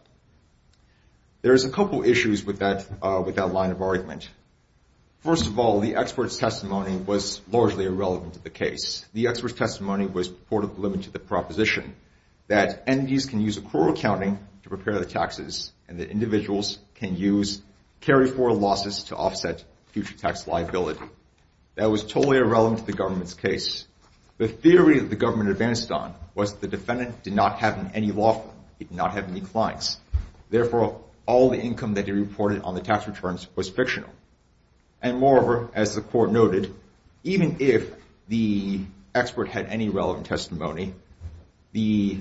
There's 1.41 1.65
a 1.65 1.71
couple 1.71 2.05
issues 2.05 2.45
with 2.45 2.61
that 2.61 2.87
uh 3.03 3.21
with 3.25 3.37
that 3.37 3.53
line 3.53 3.73
of 3.73 3.83
argument. 3.83 4.29
First 5.21 5.47
of 5.47 5.59
all, 5.59 5.81
the 5.81 5.97
expert's 5.97 6.37
testimony 6.37 6.97
was 6.97 7.41
largely 7.51 7.85
irrelevant 7.85 8.35
to 8.35 8.43
the 8.43 8.51
case. 8.51 9.05
The 9.13 9.29
expert's 9.29 9.55
testimony 9.55 10.07
was 10.07 10.29
purportedly 10.29 10.79
limited 10.79 11.05
to 11.05 11.11
the 11.11 11.19
proposition 11.19 11.95
that 12.49 12.85
entities 12.87 13.27
can 13.27 13.41
use 13.41 13.59
accrual 13.59 13.91
accounting 13.91 14.39
to 14.63 14.69
prepare 14.69 14.99
the 14.99 15.07
taxes 15.07 15.73
and 15.89 15.99
that 15.99 16.11
individuals 16.11 16.79
can 16.95 17.17
use 17.17 17.61
carry-forward 18.03 18.55
losses 18.55 19.05
to 19.05 19.17
offset 19.17 19.65
future 19.93 20.17
tax 20.17 20.47
liability. 20.47 21.01
That 21.75 21.91
was 21.91 22.05
totally 22.05 22.39
irrelevant 22.39 22.81
to 22.81 22.87
the 22.87 22.93
government's 22.93 23.35
case. 23.35 23.87
The 24.39 24.49
theory 24.49 24.99
that 24.99 25.11
the 25.11 25.17
government 25.17 25.51
advanced 25.51 25.91
on 25.91 26.15
was 26.35 26.53
that 26.53 26.61
the 26.61 26.69
defendant 26.69 27.23
did 27.23 27.35
not 27.35 27.59
have 27.61 27.93
any 27.95 28.13
law 28.13 28.35
firm. 28.35 28.51
He 28.79 28.85
did 28.85 28.97
not 28.97 29.13
have 29.13 29.29
any 29.29 29.41
clients. 29.41 29.99
Therefore, 30.51 31.01
all 31.27 31.51
the 31.51 31.59
income 31.59 31.95
that 31.95 32.07
he 32.07 32.13
reported 32.13 32.63
on 32.63 32.75
the 32.75 32.81
tax 32.81 33.07
returns 33.07 33.47
was 33.55 33.69
fictional. 33.69 34.11
And 35.01 35.19
moreover, 35.19 35.71
as 35.75 35.95
the 35.95 36.01
court 36.01 36.33
noted, 36.33 36.75
even 37.25 37.57
if 37.61 37.91
the 38.29 38.81
expert 39.15 39.49
had 39.49 39.67
any 39.67 39.89
relevant 39.89 40.27
testimony, 40.27 40.95
the 41.73 42.21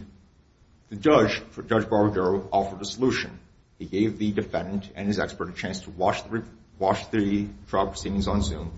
judge, 1.00 1.41
Judge 1.67 1.85
Barbadoro, 1.85 2.47
offered 2.51 2.81
a 2.81 2.85
solution. 2.85 3.39
He 3.81 3.88
gave 3.88 4.19
the 4.19 4.31
defendant 4.31 4.91
and 4.95 5.07
his 5.07 5.17
expert 5.17 5.50
a 5.50 5.53
chance 5.53 5.79
to 5.81 5.89
watch 5.89 6.21
the 6.29 7.47
trial 7.67 7.88
proceedings 7.88 8.27
on 8.27 8.43
Zoom 8.43 8.71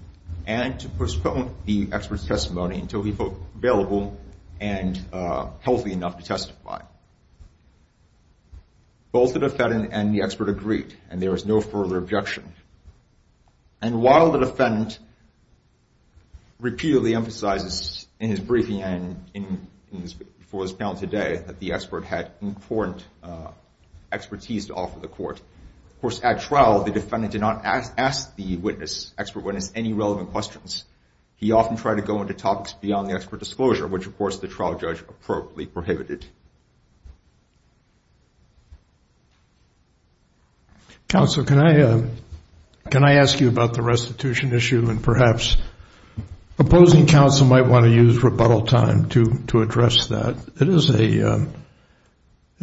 and 0.47 0.79
to 0.79 0.87
postpone 0.87 1.53
the 1.65 1.89
expert's 1.91 2.25
testimony 2.25 2.79
until 2.79 3.03
he 3.03 3.11
felt 3.11 3.35
available 3.53 4.17
and 4.61 4.97
uh, 5.11 5.49
healthy 5.59 5.91
enough 5.91 6.19
to 6.19 6.23
testify. 6.23 6.83
Both 9.11 9.33
the 9.33 9.39
defendant 9.39 9.89
and 9.91 10.15
the 10.15 10.21
expert 10.21 10.47
agreed, 10.47 10.95
and 11.09 11.21
there 11.21 11.31
was 11.31 11.45
no 11.45 11.59
further 11.59 11.97
objection. 11.97 12.53
And 13.81 14.01
while 14.01 14.31
the 14.31 14.39
defendant 14.39 14.99
repeatedly 16.61 17.13
emphasizes 17.13 18.07
in 18.21 18.29
his 18.29 18.39
briefing 18.39 18.81
and 18.81 19.67
before 20.39 20.63
this 20.63 20.71
panel 20.71 20.95
today 20.95 21.43
that 21.45 21.59
the 21.59 21.73
expert 21.73 22.05
had 22.05 22.31
important 22.41 23.03
uh, 23.21 23.49
expertise 24.13 24.67
to 24.67 24.75
offer 24.75 24.99
the 24.99 25.07
court, 25.07 25.37
of 25.37 26.01
course, 26.01 26.21
at 26.23 26.41
trial, 26.41 26.83
the 26.83 26.91
defendant 26.91 27.31
did 27.31 27.41
not 27.41 27.63
ask 27.65 28.35
the 28.35 28.57
witness, 28.57 29.13
expert 29.17 29.43
witness, 29.43 29.71
any 29.75 29.93
relevant 29.93 30.31
questions. 30.31 30.83
He 31.37 31.51
often 31.51 31.77
tried 31.77 31.95
to 31.95 32.01
go 32.01 32.21
into 32.21 32.33
topics 32.33 32.73
beyond 32.73 33.09
the 33.09 33.15
expert 33.15 33.39
disclosure, 33.39 33.87
which, 33.87 34.05
of 34.05 34.17
course, 34.17 34.37
the 34.37 34.47
trial 34.47 34.75
judge 34.75 35.01
appropriately 35.01 35.65
prohibited. 35.65 36.25
Counsel, 41.07 41.43
can 41.43 41.59
I 41.59 41.81
uh, 41.81 42.01
ask 42.91 43.39
you 43.39 43.47
about 43.47 43.73
the 43.73 43.81
restitution 43.81 44.53
issue? 44.53 44.89
And 44.89 45.03
perhaps 45.03 45.57
opposing 46.57 47.07
counsel 47.07 47.45
might 47.45 47.67
want 47.67 47.85
to 47.85 47.91
use 47.91 48.23
rebuttal 48.23 48.65
time 48.65 49.09
to 49.09 49.61
address 49.61 50.07
that. 50.07 50.35
Uh, 50.59 51.45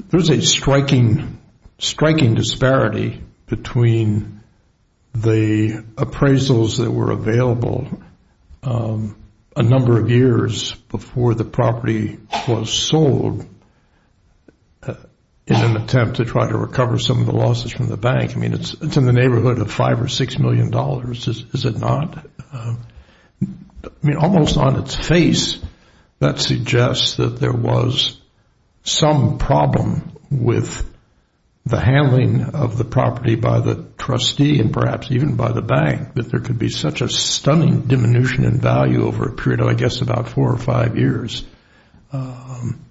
there's 0.09 0.31
a 0.31 0.41
striking 0.41 1.40
disparity 2.35 3.23
between 3.47 4.41
the 5.15 5.85
appraisals 5.97 6.79
that 6.79 6.91
were 6.91 7.11
available 7.11 7.89
um, 8.63 9.17
a 9.57 9.63
number 9.63 9.99
of 9.99 10.11
years 10.11 10.73
before 10.73 11.35
the 11.35 11.45
property 11.45 12.19
was 12.47 12.73
sold 12.73 13.47
uh, 14.83 14.95
in 15.47 15.57
an 15.57 15.77
attempt 15.77 16.19
to 16.19 16.25
try 16.25 16.49
to 16.49 16.57
recover 16.57 16.99
some 16.99 17.21
of 17.21 17.27
the 17.27 17.33
losses 17.33 17.73
from 17.73 17.89
the 17.89 17.97
bank. 17.97 18.37
I 18.37 18.39
mean, 18.39 18.53
it's 18.53 18.75
in 18.75 19.05
the 19.05 19.13
neighborhood 19.13 19.59
of 19.59 19.73
5 19.73 20.01
or 20.01 20.05
$6 20.05 20.39
million, 20.39 20.73
is 21.13 21.65
it 21.65 21.79
not? 21.79 22.25
Um, 22.53 22.81
I 23.85 24.07
mean, 24.07 24.17
almost 24.17 24.57
on 24.57 24.79
its 24.79 24.95
face, 24.95 25.59
that 26.21 26.39
suggests 26.39 27.17
that 27.17 27.41
there 27.41 27.53
was 27.53 28.21
some 28.83 29.39
problem 29.39 30.13
with 30.31 30.90
the 31.71 31.81
handling 31.81 32.43
of 32.43 32.77
the 32.77 32.85
property 32.85 33.37
by 33.37 33.61
the 33.61 33.87
trustee 33.97 34.61
and 34.61 34.73
perhaps 34.73 35.11
even 35.11 35.37
by 35.37 35.53
the 35.53 35.63
bank, 35.63 36.15
that 36.15 36.31
there 36.31 36.41
could 36.41 36.59
be 36.59 36.69
such 36.69 37.01
a 37.01 37.09
stunning 37.09 37.83
diminution 37.83 38.45
in 38.45 38.61
value 38.61 39.07
over 39.07 39.29
a 39.29 39.33
period 39.33 39.61
of, 39.61 39.69
I 39.69 39.75
guess, 39.75 40.01
about 40.01 40.29
four 40.29 40.53
or 40.53 40.59
five 40.59 40.97
years. 40.97 41.45
Um, 42.13 42.85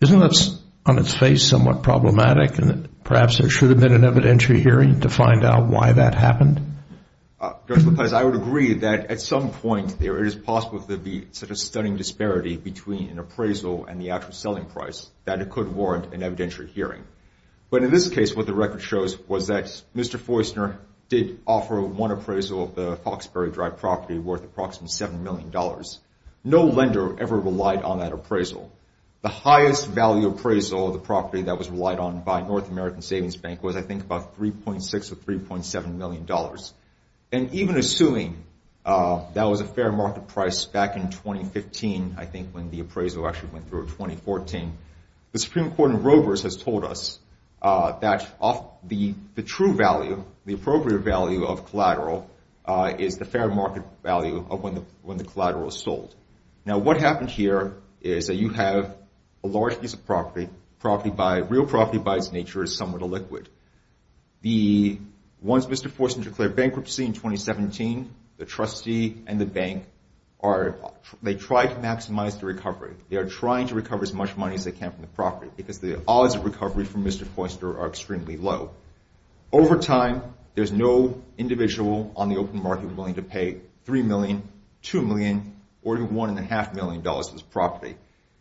isn't 0.00 0.18
that, 0.18 0.58
on 0.86 0.98
its 0.98 1.14
face, 1.14 1.42
somewhat 1.42 1.82
problematic? 1.82 2.58
And 2.58 2.88
perhaps 3.04 3.38
there 3.38 3.50
should 3.50 3.70
have 3.70 3.80
been 3.80 3.92
an 3.92 4.02
evidentiary 4.02 4.62
hearing 4.62 5.00
to 5.00 5.08
find 5.08 5.44
out 5.44 5.68
why 5.68 5.92
that 5.92 6.14
happened? 6.14 6.66
Uh, 7.40 7.54
Judge 7.66 7.84
Lipez, 7.84 8.12
I 8.12 8.22
would 8.22 8.34
agree 8.34 8.74
that 8.74 9.10
at 9.10 9.20
some 9.20 9.50
point 9.50 9.96
it 10.00 10.26
is 10.26 10.34
possible 10.34 10.78
there 10.80 10.98
to 10.98 11.02
be 11.02 11.26
such 11.32 11.50
a 11.50 11.56
stunning 11.56 11.96
disparity 11.96 12.56
between 12.56 13.08
an 13.08 13.18
appraisal 13.18 13.86
and 13.86 14.00
the 14.00 14.10
actual 14.10 14.32
selling 14.32 14.66
price 14.66 15.08
that 15.24 15.40
it 15.40 15.48
could 15.48 15.74
warrant 15.74 16.12
an 16.12 16.20
evidentiary 16.20 16.68
hearing. 16.68 17.02
But 17.70 17.84
in 17.84 17.90
this 17.90 18.08
case, 18.08 18.34
what 18.34 18.46
the 18.46 18.54
record 18.54 18.82
shows 18.82 19.16
was 19.28 19.46
that 19.46 19.66
Mr. 19.94 20.18
Foistner 20.18 20.76
did 21.08 21.40
offer 21.46 21.80
one 21.80 22.10
appraisal 22.10 22.64
of 22.64 22.74
the 22.74 22.96
Foxbury 22.96 23.52
Drive 23.52 23.78
property 23.78 24.18
worth 24.18 24.44
approximately 24.44 24.88
$7 24.88 25.20
million. 25.20 25.52
No 26.42 26.64
lender 26.64 27.20
ever 27.20 27.38
relied 27.38 27.82
on 27.82 27.98
that 27.98 28.12
appraisal. 28.12 28.70
The 29.22 29.28
highest 29.28 29.86
value 29.86 30.28
appraisal 30.28 30.88
of 30.88 30.94
the 30.94 30.98
property 30.98 31.42
that 31.42 31.58
was 31.58 31.68
relied 31.68 31.98
on 31.98 32.22
by 32.22 32.40
North 32.40 32.70
American 32.70 33.02
Savings 33.02 33.36
Bank 33.36 33.62
was, 33.62 33.76
I 33.76 33.82
think, 33.82 34.02
about 34.02 34.38
$3.6 34.38 35.12
or 35.12 35.16
$3.7 35.16 35.94
million. 35.94 36.26
And 37.30 37.54
even 37.54 37.76
assuming 37.76 38.42
uh, 38.84 39.24
that 39.34 39.44
was 39.44 39.60
a 39.60 39.66
fair 39.66 39.92
market 39.92 40.26
price 40.28 40.64
back 40.64 40.96
in 40.96 41.10
2015, 41.10 42.16
I 42.18 42.24
think 42.24 42.48
when 42.52 42.70
the 42.70 42.80
appraisal 42.80 43.28
actually 43.28 43.50
went 43.50 43.68
through 43.68 43.82
in 43.82 43.88
2014, 43.88 44.72
the 45.32 45.38
Supreme 45.38 45.70
Court 45.72 45.90
in 45.90 46.02
Robers 46.02 46.42
has 46.42 46.56
told 46.56 46.84
us 46.84 47.18
Uh, 47.62 47.98
that 48.00 48.26
the 48.84 49.14
true 49.44 49.74
value, 49.74 50.24
the 50.46 50.54
appropriate 50.54 51.00
value 51.00 51.44
of 51.44 51.66
collateral 51.66 52.30
uh, 52.64 52.94
is 52.98 53.18
the 53.18 53.24
fair 53.24 53.48
market 53.48 53.82
value 54.02 54.46
of 54.48 54.62
when 54.62 54.74
the 54.74 54.84
when 55.02 55.18
the 55.18 55.24
collateral 55.24 55.68
is 55.68 55.76
sold. 55.76 56.14
Now, 56.64 56.78
what 56.78 56.98
happened 56.98 57.30
here 57.30 57.74
is 58.00 58.28
that 58.28 58.36
you 58.36 58.50
have 58.50 58.96
a 59.44 59.48
large 59.48 59.80
piece 59.80 59.94
of 59.94 60.06
property. 60.06 60.48
Property 60.78 61.10
by 61.10 61.38
real 61.38 61.66
property 61.66 61.98
by 61.98 62.16
its 62.16 62.32
nature 62.32 62.62
is 62.62 62.76
somewhat 62.76 63.02
illiquid. 63.02 63.46
The 64.40 64.98
once 65.42 65.66
Mr. 65.66 65.90
Feusner 65.90 66.24
declared 66.24 66.56
bankruptcy 66.56 67.04
in 67.04 67.12
2017, 67.12 68.10
the 68.38 68.46
trustee 68.46 69.22
and 69.26 69.40
the 69.40 69.46
bank, 69.46 69.84
they 71.22 71.34
try 71.34 71.66
to 71.66 71.74
maximize 71.74 72.40
the 72.40 72.46
recovery. 72.46 72.94
They 73.08 73.16
are 73.16 73.28
trying 73.28 73.68
to 73.68 73.74
recover 73.74 74.02
as 74.02 74.12
much 74.12 74.36
money 74.36 74.54
as 74.54 74.64
they 74.64 74.72
can 74.72 74.90
from 74.90 75.02
the 75.02 75.08
property 75.08 75.50
because 75.56 75.78
the 75.78 76.00
odds 76.08 76.34
of 76.34 76.44
recovery 76.44 76.84
from 76.84 77.04
Mr. 77.04 77.24
Feusner 77.24 77.78
are 77.78 77.88
extremely 77.88 78.36
low. 78.36 78.70
Over 79.52 79.78
time, 79.78 80.22
there's 80.54 80.72
no 80.72 81.22
individual 81.36 82.12
on 82.16 82.28
the 82.28 82.36
open 82.36 82.62
market 82.62 82.94
willing 82.96 83.14
to 83.14 83.22
pay 83.22 83.58
$3 83.86 84.04
million, 84.04 84.42
$2 84.84 85.06
million, 85.06 85.56
or 85.82 85.96
even 85.96 86.08
$1.5 86.08 86.74
million 86.74 87.02
for 87.02 87.32
this 87.32 87.42
property. 87.42 87.96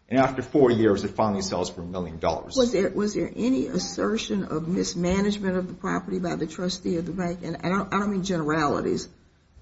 And 0.07 0.19
after 0.19 0.41
four 0.41 0.71
years, 0.71 1.03
it 1.03 1.09
finally 1.09 1.41
sells 1.41 1.69
for 1.69 1.81
$1 1.81 1.89
million. 1.91 2.19
Was 2.19 3.13
there 3.13 3.31
any 3.35 3.67
assertion 3.67 4.45
of 4.45 4.67
mismanagement 4.67 5.55
of 5.55 5.67
the 5.67 5.75
property 5.75 6.19
by 6.19 6.35
the 6.35 6.47
trustee 6.47 6.97
of 6.97 7.05
the 7.05 7.11
bank? 7.11 7.39
And 7.43 7.57
I 7.57 7.69
don't 7.69 8.11
mean 8.11 8.23
generalities. 8.23 9.07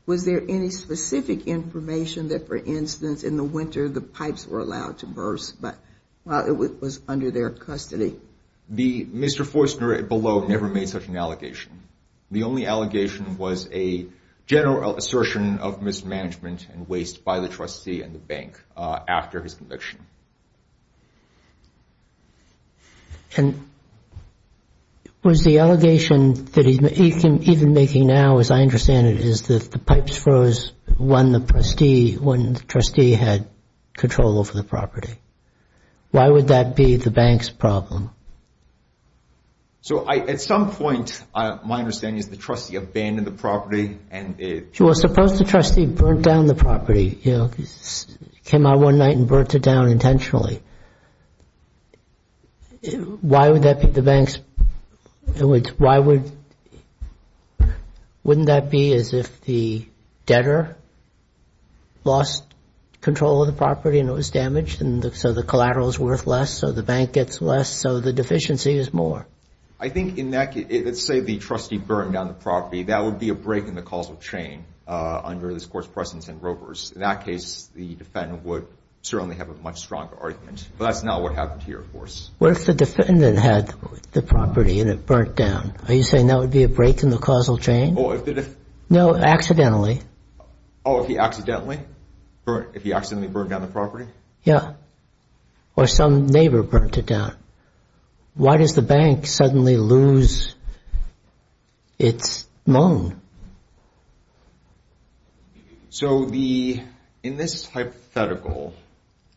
Was 0.08 0.24
there 0.24 0.42
any 0.42 0.70
specific 0.70 1.48
information 1.48 2.30
that, 2.30 2.48
for 2.48 2.56
instance, 2.56 3.26
in 3.26 3.36
the 3.36 3.44
winter 3.44 3.90
the 3.90 4.02
pipes 4.02 4.48
were 4.48 4.60
allowed 4.60 5.00
to 5.00 5.06
burst 5.06 5.58
while 6.24 6.48
it 6.48 6.82
was 6.82 7.02
under 7.10 7.30
their 7.30 7.50
custody? 7.50 8.16
Mr. 8.74 9.46
Feusner 9.46 10.08
below 10.08 10.48
never 10.48 10.70
made 10.70 10.88
such 10.88 11.08
an 11.08 11.18
allegation. 11.18 11.74
The 12.32 12.44
only 12.44 12.66
allegation 12.66 13.38
was 13.38 13.70
a 13.72 14.08
general 14.46 14.96
assertion 14.96 15.60
of 15.60 15.82
mismanagement 15.82 16.66
and 16.72 16.88
waste 16.88 17.26
by 17.26 17.42
the 17.42 17.50
trustee 17.50 18.02
and 18.02 18.16
the 18.16 18.20
bank 18.20 18.62
uh, 18.78 19.00
after 19.10 19.42
his 19.42 19.56
conviction. 19.56 20.00
And 23.36 23.70
was 25.28 25.44
the 25.44 25.60
allegation 25.60 26.46
that 26.54 26.66
he's 26.66 27.26
even 27.26 27.74
making 27.74 28.08
now, 28.08 28.40
as 28.40 28.50
I 28.50 28.62
understand 28.62 29.08
it, 29.08 29.20
is 29.20 29.44
that 29.48 29.70
the 29.72 29.78
pipes 29.78 30.18
froze 30.18 30.72
when 30.98 31.34
the 31.34 32.64
trustee 32.68 33.12
had 33.12 33.48
control 33.94 34.40
over 34.40 34.54
the 34.54 34.64
property? 34.64 35.20
Why 36.12 36.30
would 36.30 36.48
that 36.48 36.78
be 36.78 36.96
the 36.96 37.12
bank's 37.12 37.50
problem? 37.50 38.12
So 39.82 40.10
at 40.10 40.40
some 40.40 40.72
point, 40.72 41.22
uh, 41.36 41.60
my 41.66 41.80
understanding 41.80 42.20
is 42.20 42.30
the 42.30 42.38
trustee 42.38 42.78
abandoned 42.78 43.28
the 43.28 43.32
property 43.32 44.00
and 44.10 44.40
it... 44.40 44.80
Well, 44.80 44.94
suppose 44.94 45.38
the 45.38 45.44
trustee 45.44 45.86
burnt 45.86 46.24
down 46.24 46.48
the 46.48 46.56
property, 46.56 47.20
you 47.24 47.32
know, 47.34 47.52
came 48.46 48.66
out 48.66 48.80
one 48.80 48.98
night 48.98 49.18
and 49.18 49.28
burnt 49.28 49.56
it 49.56 49.62
down 49.62 49.90
intentionally. 49.90 50.64
Why 53.22 53.50
would 53.50 53.64
that 53.64 53.82
be 53.82 53.88
the 53.88 54.02
bank's... 54.02 54.40
Why 55.36 56.00
would... 56.00 56.32
Wouldn't 58.24 58.48
that 58.48 58.70
be 58.70 58.94
as 58.94 59.14
if 59.14 59.42
the 59.42 59.86
debtor 60.26 60.76
lost 62.04 62.44
control 63.00 63.42
of 63.42 63.48
the 63.48 63.54
property 63.54 64.00
and 64.00 64.10
it 64.10 64.14
was 64.14 64.32
damaged 64.32 64.82
and 64.82 65.16
so 65.16 65.32
the 65.32 65.44
collateral 65.44 65.88
is 65.88 65.98
worth 65.98 66.28
less, 66.28 66.54
so 66.54 66.74
the 66.74 66.84
bank 66.84 67.14
gets 67.14 67.42
less, 67.42 67.70
so 67.70 68.02
the 68.02 68.12
deficiency 68.12 68.78
is 68.78 68.94
more? 68.94 69.26
I 69.80 69.90
think 69.90 70.18
in 70.18 70.32
that 70.32 70.54
case, 70.54 70.66
let's 70.70 71.02
say 71.02 71.22
the 71.22 71.38
trustee 71.38 71.78
burned 71.78 72.12
down 72.12 72.28
the 72.28 72.34
property, 72.34 72.84
that 72.84 73.06
would 73.06 73.20
be 73.20 73.30
a 73.30 73.36
break 73.36 73.66
in 73.68 73.76
the 73.76 73.82
causal 73.82 74.18
chain 74.18 74.66
uh, 74.88 75.22
under 75.24 75.54
this 75.54 75.66
Court's 75.66 75.88
precedence 75.88 76.28
in 76.28 76.40
Robers. 76.40 76.92
In 76.92 77.02
that 77.02 77.26
case, 77.26 77.70
the 77.76 77.96
defendant 77.96 78.44
would 78.44 78.68
certainly 79.08 79.38
have 79.38 79.50
a 79.50 79.54
much 79.56 79.80
stronger 79.80 80.18
argument. 80.20 80.68
But 80.78 80.86
that's 80.86 81.04
not 81.04 81.22
what 81.22 81.34
happened 81.34 81.64
here, 81.64 81.80
of 81.80 81.92
course. 81.94 82.30
What 82.38 82.52
if 82.52 82.66
the 82.66 82.74
defendant 82.74 83.40
had 83.40 83.74
the 84.12 84.22
property 84.22 84.82
and 84.82 84.90
it 84.90 85.06
burnt 85.06 85.36
down? 85.36 85.74
Are 85.88 85.94
you 85.94 86.04
saying 86.04 86.28
that 86.28 86.38
would 86.38 86.52
be 86.52 86.64
a 86.64 86.70
break 86.70 87.04
in 87.04 87.10
the 87.10 87.18
causal 87.18 87.58
chain? 87.58 87.96
Oh, 87.98 88.12
if 88.12 88.26
the... 88.26 88.48
No, 88.90 89.16
accidentally. 89.16 90.02
Oh, 90.86 91.02
if 91.02 91.08
he 91.08 91.18
accidentally 91.18 91.80
burned 92.46 93.50
down 93.50 93.62
the 93.62 93.68
property? 93.68 94.08
Yeah. 94.44 94.74
Or 95.76 95.88
some 95.88 96.28
neighbor 96.28 96.64
burnt 96.64 96.98
it 96.98 97.06
down. 97.06 97.36
Why 98.36 98.58
does 98.58 98.76
the 98.76 98.82
bank 98.82 99.26
suddenly 99.26 99.78
lose 99.78 100.54
its 101.98 102.48
loan? 102.66 103.22
So 105.90 106.26
the... 106.26 106.82
In 107.24 107.36
this 107.36 107.68
hypothetical, 107.68 108.74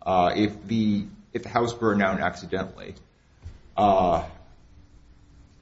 Uh, 0.03 0.33
if 0.35 0.67
the 0.67 1.07
if 1.33 1.43
the 1.43 1.49
house 1.49 1.73
burned 1.73 2.01
down 2.01 2.21
accidentally, 2.21 2.95
uh, 3.77 4.23
I 4.23 4.27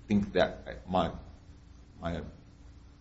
think 0.07 0.33
that 0.33 0.89
my... 0.89 1.11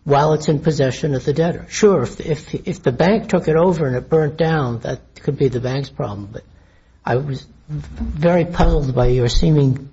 While 0.03 0.33
it's 0.33 0.47
in 0.47 0.59
possession 0.59 1.13
of 1.13 1.23
the 1.23 1.33
debtor. 1.33 1.65
Sure, 1.69 2.03
if 2.03 2.19
if 2.19 2.55
if 2.67 2.81
the 2.81 2.91
bank 2.91 3.29
took 3.29 3.47
it 3.47 3.55
over 3.55 3.85
and 3.85 3.95
it 3.95 4.09
burnt 4.09 4.37
down, 4.37 4.79
that 4.79 5.01
could 5.15 5.37
be 5.37 5.49
the 5.49 5.59
bank's 5.59 5.89
problem. 5.89 6.29
But 6.31 6.43
I 7.05 7.17
was 7.17 7.45
very 7.69 8.45
puzzled 8.45 8.95
by 8.95 9.07
your 9.07 9.27
seeming 9.27 9.89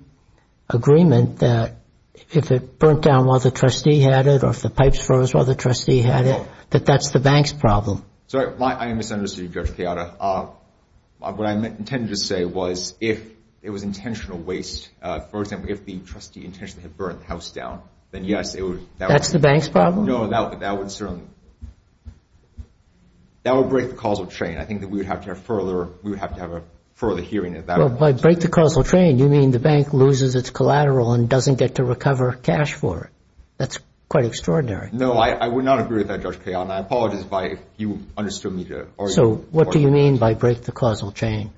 agreement 0.69 1.39
that 1.39 1.75
if 2.31 2.51
it 2.51 2.79
burnt 2.79 3.01
down 3.01 3.25
while 3.25 3.39
the 3.39 3.51
trustee 3.51 3.99
had 3.99 4.27
it 4.27 4.43
or 4.43 4.49
if 4.49 4.61
the 4.61 4.69
pipes 4.69 5.05
froze 5.05 5.33
while 5.33 5.45
the 5.45 5.55
trustee 5.55 6.01
had 6.01 6.25
it, 6.25 6.41
that 6.71 6.85
that's 6.85 7.11
the 7.11 7.19
bank's 7.19 7.53
problem. 7.53 8.03
Sorry, 8.27 8.53
I 8.59 8.93
misunderstood 8.93 9.43
you, 9.43 9.49
Judge 9.49 9.75
Chiara. 9.75 10.13
Uh, 11.25 11.33
what 11.33 11.47
I 11.47 11.53
intended 11.53 12.09
to 12.09 12.17
say 12.17 12.45
was 12.45 12.93
if 13.01 13.19
it 13.63 13.71
was 13.71 13.81
intentional 13.81 14.37
waste, 14.37 14.89
uh, 15.01 15.21
for 15.21 15.41
example, 15.41 15.71
if 15.71 15.83
the 15.83 15.97
trustee 15.97 16.45
intentionally 16.45 16.83
had 16.83 16.95
burned 16.95 17.21
the 17.21 17.25
house 17.25 17.49
down, 17.51 17.81
then 18.11 18.25
yes, 18.25 18.53
it 18.53 18.61
would... 18.61 18.85
That's 18.99 19.31
the 19.31 19.39
bank's 19.39 19.67
problem? 19.67 20.05
No, 20.05 20.27
that 20.29 20.77
would 20.77 20.91
certainly... 20.91 21.23
That 23.41 23.55
would 23.55 23.69
break 23.69 23.89
the 23.89 23.95
causal 23.95 24.27
chain. 24.27 24.59
I 24.59 24.65
think 24.65 24.81
that 24.81 24.89
we 24.89 24.99
would 24.99 25.07
have 25.07 25.21
to 25.21 25.29
have 25.29 25.41
further... 25.41 25.87
We 26.03 26.11
would 26.11 26.19
have 26.19 26.35
to 26.35 26.39
have 26.41 26.51
a 26.51 26.61
further 26.93 27.23
hearing 27.23 27.55
of 27.57 27.65
that. 27.65 27.79
Well, 27.79 27.89
by 27.89 28.11
break 28.11 28.39
the 28.39 28.47
causal 28.47 28.83
chain, 28.83 29.17
you 29.17 29.27
mean 29.27 29.49
the 29.49 29.59
bank 29.59 29.93
loses 29.93 30.35
its 30.35 30.51
collateral 30.51 31.13
and 31.13 31.27
doesn't 31.27 31.55
get 31.55 31.75
to 31.75 31.83
recover 31.83 32.33
cash 32.33 32.75
for 32.75 33.05
it. 33.05 33.09
That's 33.57 33.79
quite 34.07 34.25
extraordinary. 34.25 34.89
No, 34.91 35.13
I 35.13 35.47
would 35.47 35.65
not 35.65 35.79
agree 35.79 35.99
with 35.99 36.07
that, 36.07 36.21
Judge 36.21 36.43
Chiara. 36.43 36.67
I 36.67 36.79
apologize 36.79 37.25
if 37.31 37.59
you 37.77 37.99
understood 38.17 38.53
me 38.53 38.65
to 38.65 38.87
argue... 38.97 39.15
So 39.15 39.35
what 39.51 39.71
do 39.71 39.79
you 39.79 39.89
mean 39.89 40.17
by 40.17 40.33
break 40.33 40.61
the 40.63 40.71
causal 40.71 41.11
chain? 41.11 41.51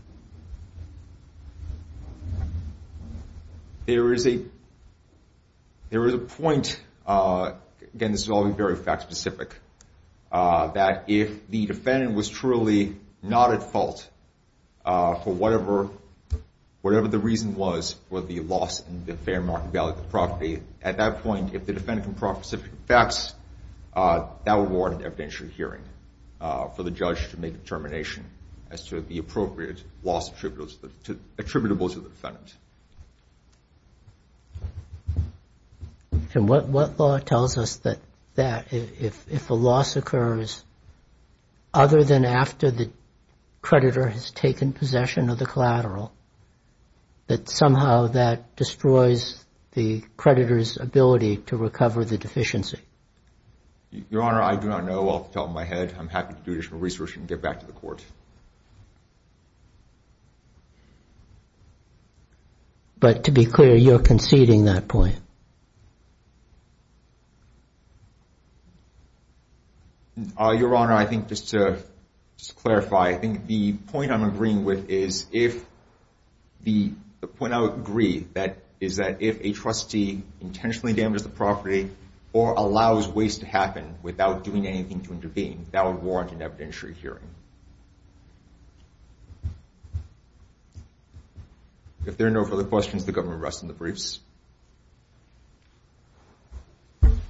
There 3.86 4.12
is 4.14 4.26
a 4.28 6.18
point, 6.18 6.82
uh, 7.06 7.54
again, 7.94 8.12
this 8.12 8.24
is 8.24 8.30
all 8.30 8.50
very 8.52 8.76
fact-specific, 8.76 9.56
uh, 10.32 10.68
that 10.72 11.06
if 11.08 11.48
the 11.50 11.66
defendant 11.66 12.16
was 12.16 12.28
truly 12.28 12.98
not 13.24 13.54
at 13.54 13.72
fault 13.72 14.10
uh, 14.86 15.16
for 15.16 15.34
whatever 15.34 15.90
the 16.92 17.20
reason 17.20 17.56
was 17.56 17.96
for 18.10 18.22
the 18.22 18.40
loss 18.42 18.80
in 18.88 19.06
the 19.06 19.16
fair 19.16 19.42
market 19.42 19.72
value 19.72 19.92
of 19.92 19.98
the 19.98 20.10
property, 20.10 20.62
at 20.82 20.98
that 20.98 21.24
point, 21.24 21.54
if 21.54 21.66
the 21.66 21.74
defendant 21.74 22.06
can 22.06 22.16
proffer 22.16 22.44
specific 22.44 22.72
facts, 22.88 23.34
uh, 23.94 24.28
that 24.46 24.54
would 24.54 24.70
warrant 24.70 25.04
an 25.04 25.12
evidentiary 25.12 25.52
hearing 25.52 25.82
uh, 26.40 26.68
for 26.70 26.84
the 26.84 26.92
judge 26.92 27.30
to 27.32 27.40
make 27.40 27.54
a 27.54 27.58
determination 27.58 28.24
as 28.70 28.86
to 28.88 29.02
the 29.02 29.18
appropriate 29.18 29.82
loss 30.04 30.30
attributable 30.30 31.90
to 31.90 32.00
the 32.00 32.10
defendant. 32.10 32.54
And 36.34 36.48
what 36.48 37.00
law 37.00 37.18
tells 37.20 37.58
us 37.58 37.78
that 38.36 38.68
if 38.72 39.50
a 39.50 39.54
loss 39.54 39.96
occurs 39.96 40.64
other 41.74 42.04
than 42.04 42.26
after 42.26 42.70
the 42.70 42.90
creditor 43.62 44.08
has 44.08 44.32
taken 44.32 44.74
possession 44.74 45.30
of 45.30 45.40
the 45.40 45.46
collateral, 45.46 46.12
that 47.28 47.50
somehow 47.50 48.08
that 48.08 48.56
destroys 48.56 49.44
the 49.72 50.02
creditor's 50.16 50.78
ability 50.78 51.38
to 51.38 51.58
recover 51.58 52.04
the 52.04 52.18
deficiency? 52.18 52.80
Your 54.10 54.24
Honor, 54.24 54.42
I 54.42 54.56
do 54.56 54.68
not 54.68 54.86
know 54.86 55.10
off 55.10 55.30
the 55.30 55.40
top 55.40 55.50
of 55.50 55.54
my 55.54 55.64
head. 55.64 55.94
I'm 55.98 56.10
happy 56.10 56.34
to 56.34 56.40
do 56.42 56.54
additional 56.54 56.80
research 56.80 57.16
and 57.16 57.28
get 57.28 57.42
back 57.42 57.62
to 57.62 57.66
the 57.66 57.72
court. 57.72 58.04
But 63.00 63.26
to 63.26 63.32
be 63.32 63.46
clear, 63.46 63.76
you're 63.76 64.00
conceding 64.00 64.66
that 64.66 64.88
point? 64.88 65.16
Uh, 70.40 70.52
Your 70.52 70.76
Honor, 70.76 70.94
I 70.94 71.06
think 71.06 71.28
just 71.28 71.50
to 71.50 71.78
clarify, 72.58 73.10
I 73.10 73.18
think 73.18 73.48
the 73.48 73.74
point 73.74 74.12
I'm 74.12 74.24
agreeing 74.24 74.66
with 74.66 74.90
is 74.90 75.26
if 75.32 75.66
the 76.62 76.92
point 77.26 77.54
I 77.54 77.62
would 77.62 77.74
agree 77.74 78.28
is 78.80 78.98
that 78.98 79.22
if 79.22 79.40
a 79.42 79.54
trustee 79.54 80.22
intentionally 80.40 80.94
damages 80.94 81.24
the 81.24 81.30
property 81.30 81.90
or 82.32 82.54
allows 82.54 83.08
waste 83.08 83.40
to 83.40 83.48
happen 83.48 83.96
without 84.04 84.44
doing 84.44 84.68
anything 84.68 85.02
to 85.02 85.14
intervene, 85.14 85.66
that 85.72 85.86
would 85.86 86.04
warrant 86.04 86.32
an 86.32 86.40
evidentiary 86.40 86.96
hearing. 86.96 87.24
If 92.06 92.18
there 92.18 92.28
are 92.28 92.32
no 92.32 92.46
further 92.46 92.64
questions, 92.64 93.06
the 93.06 93.12
government 93.12 93.42
rests 93.42 93.62
on 93.62 93.68
the 93.68 93.74
briefs. 93.74 94.20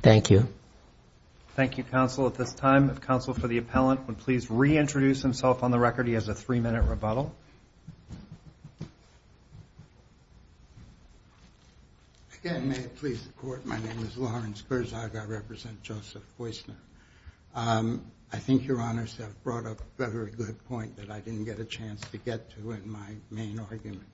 Thank 0.02 0.30
you. 0.30 0.48
Thank 1.56 1.78
you, 1.78 1.84
counsel. 1.84 2.28
At 2.28 2.36
this 2.36 2.54
time, 2.54 2.90
if 2.90 3.02
counsel 3.02 3.34
for 3.34 3.48
the 3.48 3.58
appellant 3.58 4.08
would 4.08 4.20
please 4.20 4.50
reintroduce 4.50 5.22
himself 5.22 5.64
on 5.64 5.72
the 5.72 5.80
record. 5.80 6.08
He 6.08 6.14
has 6.14 6.28
a 6.28 6.36
three-minute 6.36 6.84
rebuttal. 6.84 7.34
Again, 12.44 12.70
may 12.70 12.78
it 12.78 12.96
please 12.98 13.26
the 13.26 13.34
Court, 13.34 13.66
my 13.66 13.80
name 13.80 13.98
is 14.06 14.16
Lawrence 14.16 14.64
Gerzog. 14.70 15.20
I 15.20 15.26
represent 15.26 15.82
Joseph 15.82 16.22
Foistner. 16.40 16.76
Um, 17.56 18.12
I 18.32 18.38
think 18.38 18.68
Your 18.68 18.80
Honors 18.80 19.18
have 19.18 19.44
brought 19.44 19.66
up 19.66 19.80
a 19.98 20.08
very 20.08 20.30
good 20.30 20.64
point 20.68 20.98
that 20.98 21.10
I 21.10 21.20
didn't 21.20 21.46
get 21.46 21.58
a 21.60 21.66
chance 21.66 22.00
to 22.12 22.18
get 22.18 22.52
to 22.52 22.72
in 22.72 22.88
my 22.88 23.16
main 23.32 23.60
argument. 23.60 24.06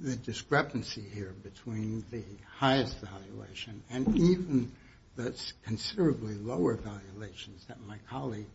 The 0.00 0.16
discrepancy 0.16 1.02
here 1.02 1.34
between 1.42 2.06
the 2.10 2.22
highest 2.56 2.96
valuation 3.00 3.82
and 3.90 4.16
even 4.16 4.72
the 5.16 5.38
considerably 5.62 6.34
lower 6.36 6.76
valuations 6.76 7.66
that 7.66 7.78
my 7.86 7.98
colleague 8.08 8.48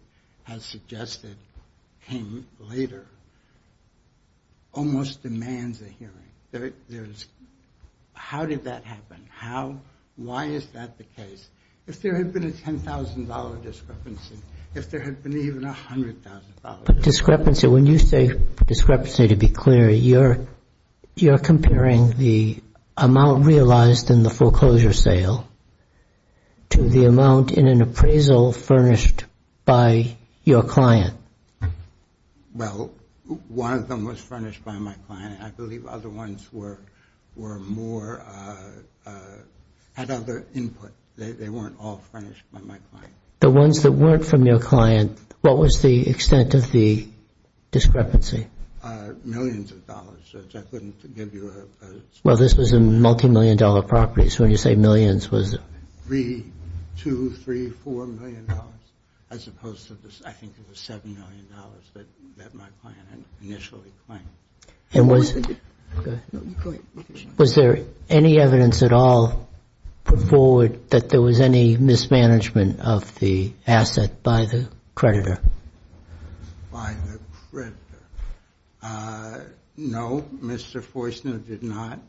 has 0.46 0.66
suggested 0.66 1.38
came 2.08 2.48
later 2.60 3.06
almost 4.74 5.22
demands 5.22 5.84
a 5.84 5.86
hearing. 5.86 6.74
How 8.18 8.46
did 8.46 8.66
that 8.66 8.84
happen? 8.84 9.28
How? 9.30 9.78
Why 10.16 10.46
is 10.46 10.66
that 10.70 10.98
the 10.98 11.04
case? 11.04 11.48
If 11.86 12.02
there 12.02 12.16
had 12.16 12.34
been 12.34 12.44
a 12.44 12.52
$10,000 12.52 13.64
discrepancy, 13.64 14.36
if 14.76 14.92
there 14.92 15.00
had 15.00 15.24
been 15.24 15.38
even 15.38 15.64
a 15.64 15.74
$100,000 15.74 17.02
discrepancy. 17.02 17.68
When 17.68 17.86
you 17.86 17.98
say 17.98 18.38
discrepancy, 18.66 19.30
to 19.30 19.36
be 19.36 19.48
clear, 19.48 19.90
you're 19.90 21.38
comparing 21.38 22.18
the 22.18 22.62
amount 22.98 23.46
realized 23.46 24.10
in 24.10 24.24
the 24.24 24.30
foreclosure 24.30 24.92
sale 24.92 25.48
to 26.70 26.82
the 26.90 27.06
amount 27.06 27.52
in 27.52 27.68
an 27.68 27.82
appraisal 27.82 28.52
furnished 28.52 29.24
by 29.64 30.18
your 30.44 30.64
client. 30.64 31.16
Well, 32.54 32.92
one 33.48 33.74
of 33.74 33.88
them 33.88 34.04
was 34.04 34.20
furnished 34.20 34.66
by 34.66 34.78
my 34.80 34.96
client. 35.08 35.42
I 35.42 35.52
believe 35.52 35.86
other 35.86 36.10
ones 36.10 36.52
were 36.52 36.78
more 37.38 38.22
uh, 38.26 39.10
uh, 39.10 39.20
had 39.94 40.12
other 40.12 40.46
input. 40.54 40.92
They 41.18 41.50
weren't 41.50 41.78
all 41.80 42.02
furnished 42.12 42.44
by 42.54 42.60
my 42.60 42.78
client. 42.92 43.14
The 43.40 43.50
ones 43.50 43.84
that 43.84 43.92
weren't 43.92 44.26
from 44.26 44.46
your 44.46 44.60
client, 44.60 45.18
what 45.42 45.58
was 45.58 45.82
the 45.82 46.10
extent 46.10 46.54
of 46.54 46.72
the 46.72 47.08
discrepancy? 47.72 48.48
Uh, 48.84 49.14
millions 49.24 49.72
of 49.72 49.86
dollars, 49.88 50.22
Judge. 50.32 50.56
I 50.56 50.62
couldn't 50.62 51.16
give 51.16 51.34
you 51.34 51.68
a... 51.82 51.88
Well, 52.24 52.38
this 52.38 52.56
was 52.56 52.74
a 52.74 52.80
multi-million 52.80 53.58
dollar 53.58 53.82
property, 53.82 54.30
so 54.30 54.44
when 54.44 54.52
you 54.52 54.58
say 54.58 54.76
millions, 54.76 55.32
was 55.32 55.56
it... 55.56 55.62
Three, 56.06 56.46
two, 56.98 57.32
three, 57.32 57.70
four 57.70 58.06
million 58.06 58.46
dollars, 58.46 58.64
as 59.32 59.48
opposed 59.48 59.88
to, 59.88 59.96
this, 59.96 60.22
I 60.26 60.32
think 60.32 60.54
it 60.60 60.70
was 60.70 60.80
seven 60.80 61.16
million 61.16 61.48
dollars 61.52 62.06
that 62.38 62.54
my 62.54 62.68
client 62.82 63.00
initially 63.42 63.92
claimed. 64.06 64.24
And 64.94 65.10
was 65.10 65.36
there 67.56 67.80
any 68.10 68.40
evidence 68.40 68.84
at 68.84 68.94
all 68.94 69.48
put 70.04 70.22
forward 70.22 70.90
that 70.90 71.10
there 71.10 71.22
was 71.22 71.40
any 71.40 71.76
mismanagement 71.76 72.80
of 72.80 73.14
the 73.20 73.54
asset 73.66 74.24
by 74.24 74.46
the 74.46 74.70
creditor? 74.96 75.42
By 76.72 76.96
the 77.06 77.20
creditor? 77.52 77.76
Uh, 78.82 79.40
no, 79.76 80.26
Mr. 80.42 80.82
Feusner 80.82 81.46
did 81.46 81.62
not 81.62 82.00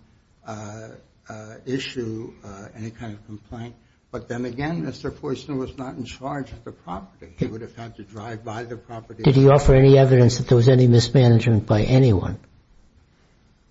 uh, 0.46 0.88
uh, 1.28 1.54
issue 1.66 2.32
any 2.76 2.90
kind 2.90 3.14
of 3.14 3.26
complaint. 3.26 3.74
But 4.10 4.28
then 4.28 4.46
again, 4.46 4.86
Mr. 4.86 5.10
Feusner 5.10 5.58
was 5.58 5.76
not 5.76 5.96
in 5.96 6.04
charge 6.04 6.50
of 6.52 6.64
the 6.64 6.72
property. 6.72 7.34
He 7.36 7.46
would 7.46 7.60
have 7.60 7.76
had 7.76 7.96
to 7.96 8.04
drive 8.04 8.42
by 8.42 8.64
the 8.64 8.76
property. 8.76 9.22
Did 9.22 9.34
he 9.34 9.48
offer 9.48 9.74
any 9.74 9.98
evidence 9.98 10.38
that 10.38 10.48
there 10.48 10.56
was 10.56 10.68
any 10.68 10.86
mismanagement 10.86 11.66
by 11.66 11.82
anyone? 11.82 12.38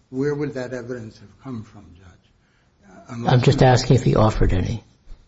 Where 0.09 0.33
would 0.33 0.53
that 0.53 0.73
evidence 0.73 1.19
have 1.19 1.43
come 1.43 1.63
from, 1.63 1.85
Judge? 1.95 3.25
I'm 3.25 3.41
just 3.41 3.61
asking 3.61 3.97
if 3.97 4.03
he 4.03 4.15
offered 4.15 4.53
any. 4.53 4.83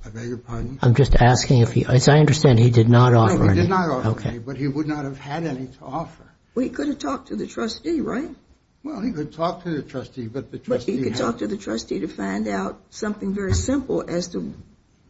I 0.06 0.10
beg 0.10 0.28
your 0.30 0.38
pardon? 0.38 0.80
I'm 0.82 0.96
just 0.96 1.16
asking 1.16 1.62
if 1.62 1.74
he... 1.74 1.86
As 1.86 2.08
I 2.08 2.20
understand, 2.20 2.60
he 2.60 2.70
did 2.70 2.88
not 2.88 3.14
offer 3.14 3.34
any. 3.34 3.44
No, 3.44 3.54
he 3.54 3.62
did 3.62 3.70
not 3.70 3.90
offer 3.90 4.28
any, 4.28 4.40
but 4.40 4.56
he 4.56 4.68
would 4.68 4.88
not 4.88 5.04
have 5.04 5.20
had 5.20 5.44
any 5.44 5.68
to 5.68 5.84
offer. 5.84 6.24
Well, 6.56 6.64
he 6.64 6.70
could 6.70 6.88
have 6.88 7.00
talked 7.00 7.28
to 7.30 7.36
the 7.36 7.48
trustee, 7.48 8.00
right? 8.00 8.30
Well, 8.84 9.02
he 9.02 9.12
could 9.12 9.34
talk 9.34 9.64
to 9.64 9.70
the 9.70 9.82
trustee, 9.82 10.28
but 10.28 10.52
the 10.52 10.60
trustee... 10.60 10.94
But 10.94 11.04
he 11.04 11.10
could 11.10 11.18
talk 11.18 11.40
to 11.40 11.48
the 11.48 11.58
trustee 11.58 12.00
to 12.00 12.08
find 12.08 12.48
out 12.48 12.80
something 12.90 13.34
very 13.34 13.54
simple 13.54 14.04
as 14.08 14.30
to, 14.30 14.54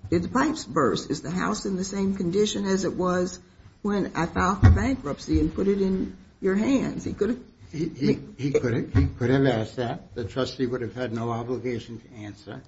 did 0.09 0.23
the 0.23 0.29
pipes 0.29 0.65
burst? 0.65 1.11
Is 1.11 1.21
the 1.21 1.29
house 1.29 1.65
in 1.65 1.75
the 1.75 1.83
same 1.83 2.15
condition 2.15 2.65
as 2.65 2.83
it 2.83 2.93
was 2.93 3.39
when 3.83 4.11
I 4.15 4.25
filed 4.25 4.61
for 4.61 4.71
bankruptcy 4.71 5.39
and 5.39 5.53
put 5.53 5.67
it 5.67 5.81
in 5.81 6.17
your 6.41 6.55
hands? 6.55 7.05
He 7.05 7.13
could 7.13 7.29
have... 7.29 7.39
He 7.71 8.51
could 8.51 9.29
have 9.29 9.45
asked 9.45 9.75
that. 9.77 10.15
The 10.15 10.25
trustee 10.25 10.65
would 10.65 10.81
have 10.81 10.95
had 10.95 11.13
no 11.13 11.31
obligation 11.31 11.99
to 11.99 12.23
answer. 12.23 12.61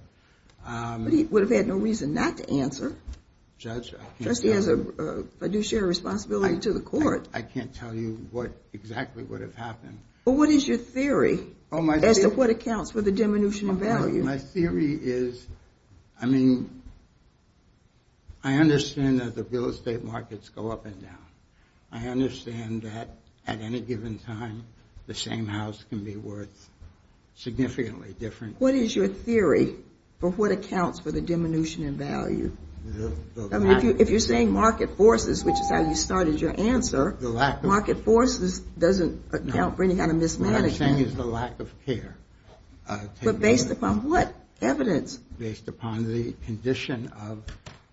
Um, 0.64 1.04
but 1.04 1.12
he 1.12 1.24
would 1.24 1.42
have 1.42 1.50
had 1.50 1.66
no 1.66 1.76
reason 1.76 2.14
not 2.14 2.36
to 2.38 2.50
answer. 2.58 2.96
Judge, 3.58 3.94
I 3.94 3.98
can't... 3.98 4.18
The 4.18 4.24
trustee 4.24 4.48
has 4.50 4.68
a 4.68 5.24
fiduciary 5.38 5.86
responsibility 5.86 6.60
to 6.60 6.72
the 6.72 6.80
court. 6.80 7.28
I 7.34 7.42
can't 7.42 7.74
tell 7.74 7.94
you 7.94 8.26
what 8.30 8.52
exactly 8.72 9.24
would 9.24 9.40
have 9.40 9.54
happened. 9.54 9.98
Well, 10.24 10.36
what 10.36 10.50
is 10.50 10.66
your 10.66 10.78
theory 10.78 11.40
oh, 11.72 11.90
as 11.90 12.20
to 12.20 12.28
what 12.28 12.50
accounts 12.50 12.92
for 12.92 13.00
the 13.00 13.10
diminution 13.10 13.68
in 13.70 13.78
value? 13.78 14.22
My 14.22 14.38
theory 14.38 14.94
is, 14.94 15.46
I 16.20 16.26
mean, 16.26 16.82
I 18.44 18.54
understand 18.54 19.20
that 19.20 19.34
the 19.34 19.44
real 19.44 19.68
estate 19.68 20.04
markets 20.04 20.48
go 20.48 20.70
up 20.70 20.86
and 20.86 21.00
down. 21.02 21.18
I 21.90 22.08
understand 22.08 22.82
that 22.82 23.08
at 23.46 23.60
any 23.60 23.80
given 23.80 24.18
time, 24.18 24.64
the 25.06 25.14
same 25.14 25.46
house 25.46 25.84
can 25.90 26.04
be 26.04 26.16
worth 26.16 26.70
significantly 27.34 28.14
different. 28.18 28.60
What 28.60 28.74
is 28.74 28.94
your 28.94 29.08
theory 29.08 29.74
for 30.20 30.30
what 30.30 30.52
accounts 30.52 31.00
for 31.00 31.10
the 31.10 31.20
diminution 31.20 31.84
in 31.84 31.96
value? 31.96 32.56
I 33.52 33.58
mean, 33.58 34.00
if 34.00 34.10
you're 34.10 34.18
saying 34.18 34.50
market 34.50 34.96
forces, 34.96 35.44
which 35.44 35.54
is 35.54 35.70
how 35.70 35.88
you 35.88 35.94
started 35.94 36.40
your 36.40 36.58
answer, 36.58 37.16
market 37.62 38.04
forces 38.04 38.58
doesn't 38.58 39.22
account 39.32 39.76
for 39.76 39.84
any 39.84 39.94
kind 39.94 40.10
of 40.10 40.16
mismanagement. 40.16 40.64
What 40.64 40.72
I'm 40.72 40.96
saying 40.96 41.06
is 41.06 41.14
the 41.14 41.24
lack 41.24 41.60
of 41.60 41.72
care. 41.86 42.16
Uh, 42.88 42.98
but 43.22 43.38
based 43.38 43.70
upon 43.70 44.08
what 44.08 44.34
evidence? 44.60 45.16
Based 45.38 45.68
upon 45.68 46.12
the 46.12 46.34
condition 46.44 47.12
of 47.20 47.44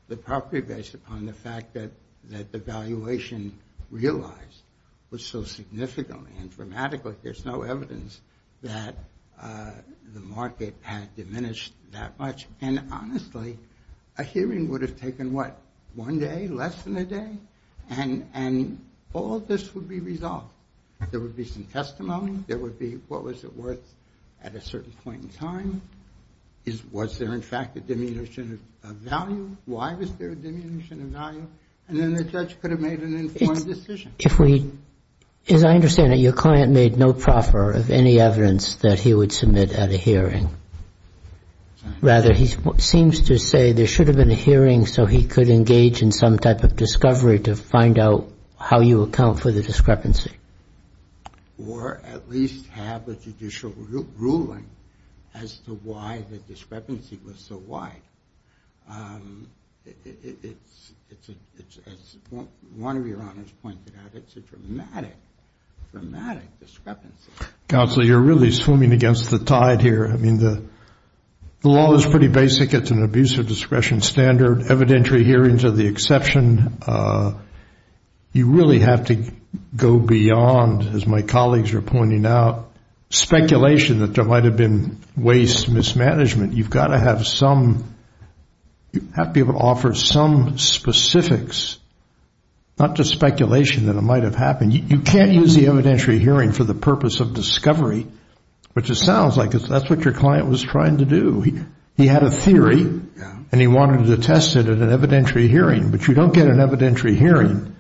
the 0.08 0.18
property, 0.18 0.62
based 0.62 0.96
upon 0.96 1.28
the 1.28 1.34
fact 1.34 1.76
that 1.76 1.92
the 2.52 2.58
valuation 2.58 3.58
realized 3.92 4.64
was 5.12 5.26
so 5.26 5.44
significantly 5.44 6.32
and 6.40 6.56
dramatically. 6.56 7.16
There's 7.24 7.46
no 7.46 7.64
evidence 7.64 8.20
that 8.62 8.96
uh, 9.42 9.72
the 10.14 10.20
market 10.20 10.76
had 10.82 11.16
diminished 11.16 11.74
that 11.92 12.20
much. 12.20 12.48
And 12.62 12.84
honestly, 12.92 13.58
a 14.18 14.24
hearing 14.24 14.70
would 14.70 14.82
have 14.82 15.00
taken, 15.00 15.34
what, 15.34 15.58
one 15.96 16.20
day, 16.20 16.48
less 16.48 16.84
than 16.84 16.98
a 16.98 17.06
day? 17.06 17.32
And 17.90 18.80
all 19.14 19.36
of 19.36 19.48
this 19.48 19.74
would 19.74 19.88
be 19.88 20.00
resolved. 20.00 20.52
There 21.12 21.20
would 21.20 21.36
be 21.38 21.46
some 21.46 21.64
testimony. 21.64 22.44
There 22.48 22.58
would 22.58 22.78
be, 22.78 23.00
what 23.08 23.24
was 23.24 23.44
it 23.44 23.56
worth 23.56 23.82
at 24.44 24.56
a 24.56 24.62
certain 24.62 24.92
point 25.04 25.24
in 25.24 25.30
time? 25.30 25.82
Was 26.92 27.18
there, 27.18 27.34
in 27.34 27.42
fact, 27.42 27.78
a 27.78 27.80
diminution 27.80 28.60
of 28.84 28.96
value? 28.98 29.56
Why 29.66 29.96
was 29.96 30.12
there 30.14 30.32
a 30.32 30.36
diminution 30.36 31.02
of 31.02 31.08
value? 31.08 31.48
And 31.88 32.00
then 32.00 32.14
the 32.14 32.24
judge 32.24 32.60
could 32.62 32.70
have 32.70 32.80
made 32.80 33.00
an 33.00 33.18
informed 33.18 33.66
decision. 33.66 34.14
If 34.20 34.38
we, 34.38 34.72
as 35.50 35.64
I 35.64 35.74
understand 35.74 36.14
it, 36.14 36.18
your 36.18 36.34
client 36.34 36.72
made 36.72 36.98
no 36.98 37.14
proffer 37.14 37.72
of 37.72 37.90
any 37.90 38.20
evidence 38.20 38.76
that 38.78 39.00
he 39.00 39.14
would 39.14 39.32
submit 39.32 39.72
at 39.72 39.90
a 39.90 39.98
hearing. 39.98 40.50
Rather, 42.02 42.34
he 42.34 42.48
seems 42.78 43.22
to 43.28 43.38
say 43.40 43.72
there 43.72 43.88
should 43.88 44.08
have 44.08 44.16
been 44.16 44.32
a 44.32 44.36
hearing 44.36 44.86
so 44.86 45.06
he 45.06 45.26
could 45.26 45.50
engage 45.50 46.02
in 46.02 46.12
some 46.12 46.38
type 46.38 46.64
of 46.64 46.76
discovery 46.76 47.40
to 47.40 47.56
find 47.56 47.98
out 47.98 48.32
how 48.58 48.82
you 48.82 49.04
account 49.04 49.40
for 49.40 49.52
the 49.52 49.62
discrepancy. 49.62 50.32
Or 51.68 52.02
at 52.06 52.30
least 52.30 52.68
have 52.68 53.08
a 53.08 53.16
judicial 53.16 53.74
ruling 54.18 54.70
as 55.34 55.58
to 55.60 55.72
why 55.72 56.24
the 56.30 56.38
discrepancy 56.38 57.20
was 57.26 57.40
so 57.40 57.58
wide. 57.58 58.02
Um, 58.90 59.50
it's, 60.06 60.92
it's 61.10 61.30
as 61.88 62.18
one 62.76 62.98
of 62.98 63.08
your 63.08 63.22
honors 63.22 63.52
pointed 63.62 63.94
out, 64.04 64.12
it's 64.14 64.36
a 64.36 64.42
dramatic, 64.42 65.16
dramatic 65.92 66.60
discrepancy. 66.60 67.32
Counsel, 67.68 68.06
you're 68.06 68.20
really 68.20 68.52
swimming 68.52 68.92
against 68.92 69.30
the 69.30 69.40
tide 69.40 69.82
here. 69.82 70.08
I 70.08 70.18
mean, 70.18 70.38
the 70.38 70.64
the 71.62 71.70
law 71.70 71.94
is 71.94 72.06
pretty 72.06 72.30
basic. 72.30 72.74
It's 72.74 72.92
an 72.92 73.04
abuse 73.04 73.38
of 73.38 73.48
discretion 73.48 74.00
standard. 74.00 74.60
Evidentiary 74.60 75.26
hearings 75.26 75.66
are 75.66 75.72
the 75.72 75.88
exception. 75.88 76.78
Uh, 76.88 77.34
you 78.32 78.52
really 78.52 78.80
have 78.80 79.08
to 79.08 79.30
go 79.76 80.00
beyond, 80.00 80.84
as 80.84 81.06
my 81.06 81.22
colleagues 81.22 81.74
are 81.74 81.82
pointing 81.82 82.26
out, 82.26 82.72
speculation 83.10 84.00
that 84.00 84.14
there 84.14 84.24
might 84.24 84.46
have 84.46 84.56
been 84.56 85.00
waste 85.18 85.68
mismanagement. 85.68 86.54
You've 86.54 86.70
got 86.70 86.88
to 86.88 87.00
have 87.00 87.28
some, 87.28 87.96
you 88.94 89.08
have 89.16 89.28
to 89.28 89.34
be 89.34 89.40
able 89.40 89.54
to 89.54 89.60
offer 89.60 89.94
some 89.94 90.58
specifics, 90.60 91.79
not 92.80 92.96
just 92.96 93.12
speculation 93.12 93.88
that 93.88 93.98
it 93.98 94.02
might 94.02 94.24
have 94.24 94.36
happened. 94.36 94.74
You 94.74 95.02
can't 95.02 95.32
use 95.32 95.54
the 95.54 95.66
evidentiary 95.66 96.20
hearing 96.20 96.54
for 96.54 96.64
the 96.64 96.74
purpose 96.74 97.20
of 97.20 97.34
discovery, 97.34 98.08
which 98.74 98.90
it 98.90 98.96
sounds 98.96 99.36
like 99.38 99.52
that's 99.52 99.90
what 99.90 100.06
your 100.06 100.14
client 100.14 100.48
was 100.48 100.64
trying 100.64 101.00
to 101.00 101.06
do. 101.06 101.42
He 101.98 102.08
had 102.08 102.24
a 102.24 102.32
theory, 102.32 102.82
and 102.82 103.62
he 103.62 103.68
wanted 103.68 104.08
to 104.08 104.18
test 104.18 104.56
it 104.56 104.68
at 104.68 104.78
an 104.78 104.90
evidentiary 104.90 105.50
hearing. 105.50 105.92
But 105.92 106.08
you 106.08 106.14
don't 106.14 106.34
get 106.34 106.48
an 106.48 106.58
evidentiary 106.58 107.18
hearing 107.18 107.76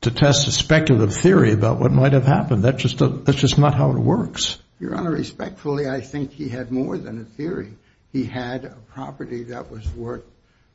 to 0.00 0.10
test 0.10 0.48
a 0.48 0.50
speculative 0.50 1.14
theory 1.14 1.52
about 1.52 1.78
what 1.78 1.92
might 1.92 2.12
have 2.14 2.24
happened. 2.24 2.64
That's 2.64 2.82
just 2.82 3.58
not 3.58 3.74
how 3.74 3.92
it 3.92 3.98
works. 3.98 4.58
Your 4.80 4.96
Honor, 4.96 5.12
respectfully, 5.12 5.88
I 5.88 6.00
think 6.00 6.32
he 6.32 6.48
had 6.48 6.72
more 6.72 6.96
than 6.96 7.20
a 7.20 7.24
theory. 7.24 7.74
He 8.12 8.24
had 8.24 8.64
a 8.64 8.76
property 8.94 9.44
that 9.44 9.70
was 9.70 9.88
worth 9.90 10.24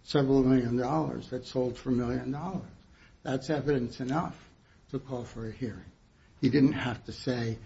several 0.03 0.43
million 0.43 0.77
dollars 0.77 1.29
that 1.31 1.47
sold 1.47 1.77
for 1.77 1.89
a 1.89 1.93
million 1.93 2.31
dollars. 2.31 2.61
That's 3.25 3.49
evidence 3.49 3.99
enough 4.01 4.35
to 4.91 4.99
call 4.99 5.23
for 5.23 5.49
a 5.49 5.51
hearing. 5.51 5.91
He 6.41 6.49
didn't 6.49 6.73
have 6.73 7.03
to 7.05 7.11
say, 7.11 7.57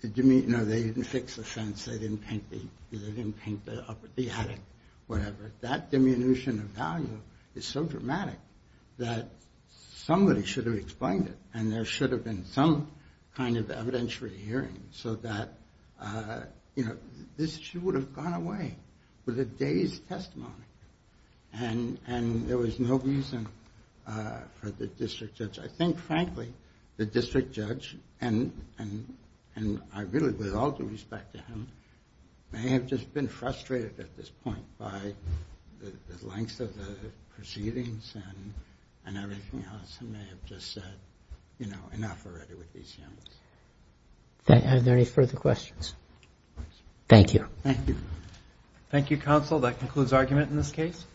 you 0.00 0.22
know, 0.22 0.64
they 0.64 0.84
didn't 0.84 1.04
fix 1.04 1.34
the 1.34 1.42
fence, 1.42 1.86
they 1.86 1.98
didn't 1.98 2.18
paint 2.18 2.48
the 2.50 4.30
attic, 4.30 4.60
whatever. 5.08 5.50
That 5.60 5.90
diminution 5.90 6.60
of 6.60 6.66
value 6.66 7.18
is 7.56 7.66
so 7.66 7.82
dramatic 7.82 8.38
that 8.98 9.28
somebody 10.04 10.44
should 10.44 10.66
have 10.66 10.76
explained 10.76 11.26
it. 11.26 11.36
And 11.52 11.72
there 11.72 11.84
should 11.84 12.12
have 12.12 12.22
been 12.22 12.44
some 12.44 12.92
kind 13.34 13.56
of 13.56 13.66
evidentiary 13.66 14.36
hearing 14.36 14.84
so 14.92 15.16
that, 15.16 15.54
uh, 16.00 16.42
you 16.76 16.84
know, 16.84 16.96
this 17.36 17.74
would 17.74 17.96
have 17.96 18.14
gone 18.14 18.34
away 18.34 18.76
with 19.26 19.40
a 19.40 19.44
day's 19.44 19.98
testimony. 19.98 20.52
And 21.52 21.98
there 22.46 22.58
was 22.58 22.78
no 22.78 22.96
reason 22.96 23.48
Uh, 24.06 24.40
for 24.60 24.70
the 24.70 24.86
district 24.86 25.34
judge. 25.34 25.58
I 25.58 25.66
think, 25.66 25.98
frankly, 25.98 26.52
the 26.98 27.06
district 27.06 27.52
judge, 27.52 27.96
and 28.20 28.52
I 28.76 30.02
really, 30.02 30.32
with 30.32 30.54
all 30.54 30.72
due 30.72 30.84
respect 30.84 31.32
to 31.32 31.38
him, 31.38 31.68
may 32.52 32.68
have 32.68 32.86
just 32.86 33.14
been 33.14 33.28
frustrated 33.28 33.98
at 33.98 34.14
this 34.14 34.28
point 34.28 34.62
by 34.78 35.14
the 35.80 36.28
length 36.28 36.60
of 36.60 36.76
the 36.76 36.96
proceedings 37.34 38.14
and 39.06 39.16
everything 39.16 39.64
else, 39.72 39.96
and 40.00 40.12
may 40.12 40.18
have 40.18 40.44
just 40.44 40.74
said, 40.74 40.94
you 41.58 41.66
know, 41.66 41.80
enough 41.94 42.26
already 42.26 42.52
with 42.52 42.70
these 42.74 42.94
hearings. 42.94 44.66
Are 44.66 44.80
there 44.80 44.96
any 44.96 45.06
further 45.06 45.38
questions? 45.38 45.94
Thank 47.08 47.32
you. 47.32 47.46
Thank 47.62 47.88
you. 47.88 47.96
Thank 48.90 49.10
you, 49.10 49.16
counsel. 49.16 49.60
That 49.60 49.78
concludes 49.78 50.12
argument 50.12 50.50
in 50.50 50.58
this 50.58 50.70
case. 50.72 51.06